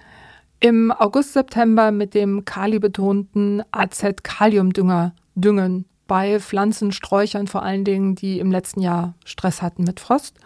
im 0.60 0.92
August, 0.92 1.32
September 1.32 1.90
mit 1.90 2.14
dem 2.14 2.44
kalibetonten 2.44 3.62
AZ-Kaliumdünger 3.72 5.14
düngen 5.34 5.86
bei 6.06 6.38
Pflanzen, 6.40 6.92
Sträuchern 6.92 7.46
vor 7.46 7.62
allen 7.62 7.84
Dingen, 7.84 8.14
die 8.14 8.38
im 8.38 8.50
letzten 8.50 8.80
Jahr 8.80 9.14
Stress 9.24 9.60
hatten 9.60 9.84
mit 9.84 10.00
Frost. 10.00 10.38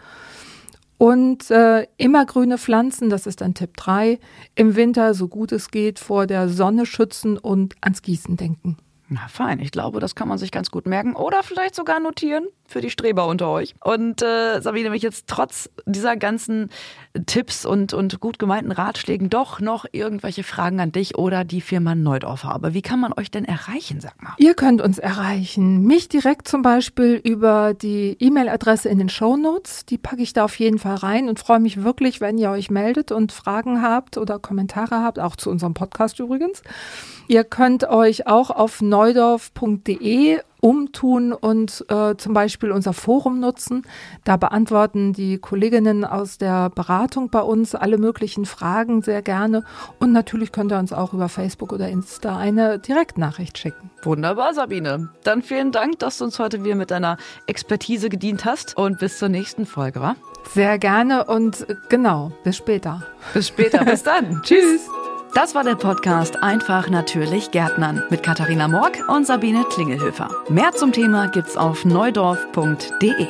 Und 1.01 1.49
äh, 1.49 1.87
immergrüne 1.97 2.59
Pflanzen, 2.59 3.09
das 3.09 3.25
ist 3.25 3.41
dann 3.41 3.55
Tipp 3.55 3.75
3, 3.75 4.19
im 4.53 4.75
Winter 4.75 5.15
so 5.15 5.27
gut 5.27 5.51
es 5.51 5.71
geht 5.71 5.97
vor 5.97 6.27
der 6.27 6.47
Sonne 6.47 6.85
schützen 6.85 7.39
und 7.39 7.73
ans 7.81 8.03
Gießen 8.03 8.37
denken. 8.37 8.77
Na 9.09 9.27
fein, 9.27 9.57
ich 9.57 9.71
glaube, 9.71 9.99
das 9.99 10.13
kann 10.13 10.27
man 10.27 10.37
sich 10.37 10.51
ganz 10.51 10.69
gut 10.69 10.85
merken 10.85 11.15
oder 11.15 11.41
vielleicht 11.41 11.73
sogar 11.73 11.99
notieren 11.99 12.45
für 12.71 12.81
die 12.81 12.89
Streber 12.89 13.27
unter 13.27 13.49
euch. 13.49 13.73
Und 13.83 14.21
äh, 14.21 14.61
Sabine, 14.61 14.89
mich 14.89 15.03
jetzt 15.03 15.27
trotz 15.27 15.69
dieser 15.85 16.15
ganzen 16.15 16.69
Tipps 17.25 17.65
und, 17.65 17.93
und 17.93 18.19
gut 18.19 18.39
gemeinten 18.39 18.71
Ratschlägen 18.71 19.29
doch 19.29 19.59
noch 19.59 19.85
irgendwelche 19.91 20.43
Fragen 20.43 20.79
an 20.79 20.91
dich 20.91 21.17
oder 21.17 21.43
die 21.43 21.61
Firma 21.61 21.93
Neudorf 21.93 22.43
habe. 22.43 22.73
Wie 22.73 22.81
kann 22.81 22.99
man 22.99 23.13
euch 23.13 23.29
denn 23.29 23.45
erreichen, 23.45 23.99
sag 23.99 24.21
mal? 24.21 24.33
Ihr 24.37 24.53
könnt 24.53 24.81
uns 24.81 24.97
erreichen. 24.97 25.85
Mich 25.85 26.07
direkt 26.09 26.47
zum 26.47 26.61
Beispiel 26.61 27.15
über 27.15 27.73
die 27.73 28.15
E-Mail-Adresse 28.19 28.89
in 28.89 28.97
den 28.97 29.09
Show 29.09 29.35
Notes. 29.35 29.85
Die 29.85 29.97
packe 29.97 30.21
ich 30.21 30.33
da 30.33 30.45
auf 30.45 30.57
jeden 30.57 30.79
Fall 30.79 30.95
rein 30.95 31.27
und 31.27 31.39
freue 31.39 31.59
mich 31.59 31.83
wirklich, 31.83 32.21
wenn 32.21 32.37
ihr 32.37 32.51
euch 32.51 32.69
meldet 32.69 33.11
und 33.11 33.31
Fragen 33.31 33.81
habt 33.81 34.17
oder 34.17 34.39
Kommentare 34.39 35.01
habt, 35.01 35.19
auch 35.19 35.35
zu 35.35 35.49
unserem 35.49 35.73
Podcast 35.73 36.19
übrigens. 36.19 36.61
Ihr 37.27 37.43
könnt 37.43 37.83
euch 37.85 38.27
auch 38.27 38.49
auf 38.49 38.81
neudorf.de 38.81 40.39
umtun 40.61 41.33
und 41.33 41.85
äh, 41.89 42.15
zum 42.15 42.33
Beispiel 42.33 42.71
unser 42.71 42.93
Forum 42.93 43.39
nutzen. 43.39 43.83
Da 44.23 44.37
beantworten 44.37 45.11
die 45.13 45.37
Kolleginnen 45.37 46.05
aus 46.05 46.37
der 46.37 46.69
Beratung 46.69 47.29
bei 47.29 47.41
uns 47.41 47.75
alle 47.75 47.97
möglichen 47.97 48.45
Fragen 48.45 49.01
sehr 49.01 49.21
gerne. 49.21 49.63
Und 49.99 50.13
natürlich 50.13 50.51
könnt 50.51 50.71
ihr 50.71 50.79
uns 50.79 50.93
auch 50.93 51.13
über 51.13 51.27
Facebook 51.29 51.73
oder 51.73 51.89
Insta 51.89 52.37
eine 52.37 52.79
Direktnachricht 52.79 53.57
schicken. 53.57 53.89
Wunderbar, 54.03 54.53
Sabine. 54.53 55.09
Dann 55.23 55.41
vielen 55.41 55.71
Dank, 55.71 55.99
dass 55.99 56.19
du 56.19 56.25
uns 56.25 56.39
heute 56.39 56.63
wieder 56.63 56.75
mit 56.75 56.91
deiner 56.91 57.17
Expertise 57.47 58.09
gedient 58.09 58.45
hast 58.45 58.77
und 58.77 58.99
bis 58.99 59.17
zur 59.17 59.29
nächsten 59.29 59.65
Folge, 59.65 59.99
wa? 60.01 60.15
Sehr 60.53 60.77
gerne 60.79 61.25
und 61.25 61.69
äh, 61.69 61.75
genau, 61.89 62.31
bis 62.43 62.57
später. 62.57 63.03
Bis 63.33 63.47
später, 63.47 63.83
bis 63.83 64.03
dann. 64.03 64.41
Tschüss. 64.43 64.87
Das 65.33 65.55
war 65.55 65.63
der 65.63 65.75
Podcast 65.75 66.43
Einfach 66.43 66.89
natürlich 66.89 67.51
Gärtnern 67.51 68.03
mit 68.09 68.21
Katharina 68.21 68.67
Morg 68.67 68.99
und 69.07 69.25
Sabine 69.25 69.63
Klingelhöfer. 69.63 70.29
Mehr 70.49 70.73
zum 70.73 70.91
Thema 70.91 71.29
gibt's 71.29 71.55
auf 71.55 71.85
neudorf.de. 71.85 73.27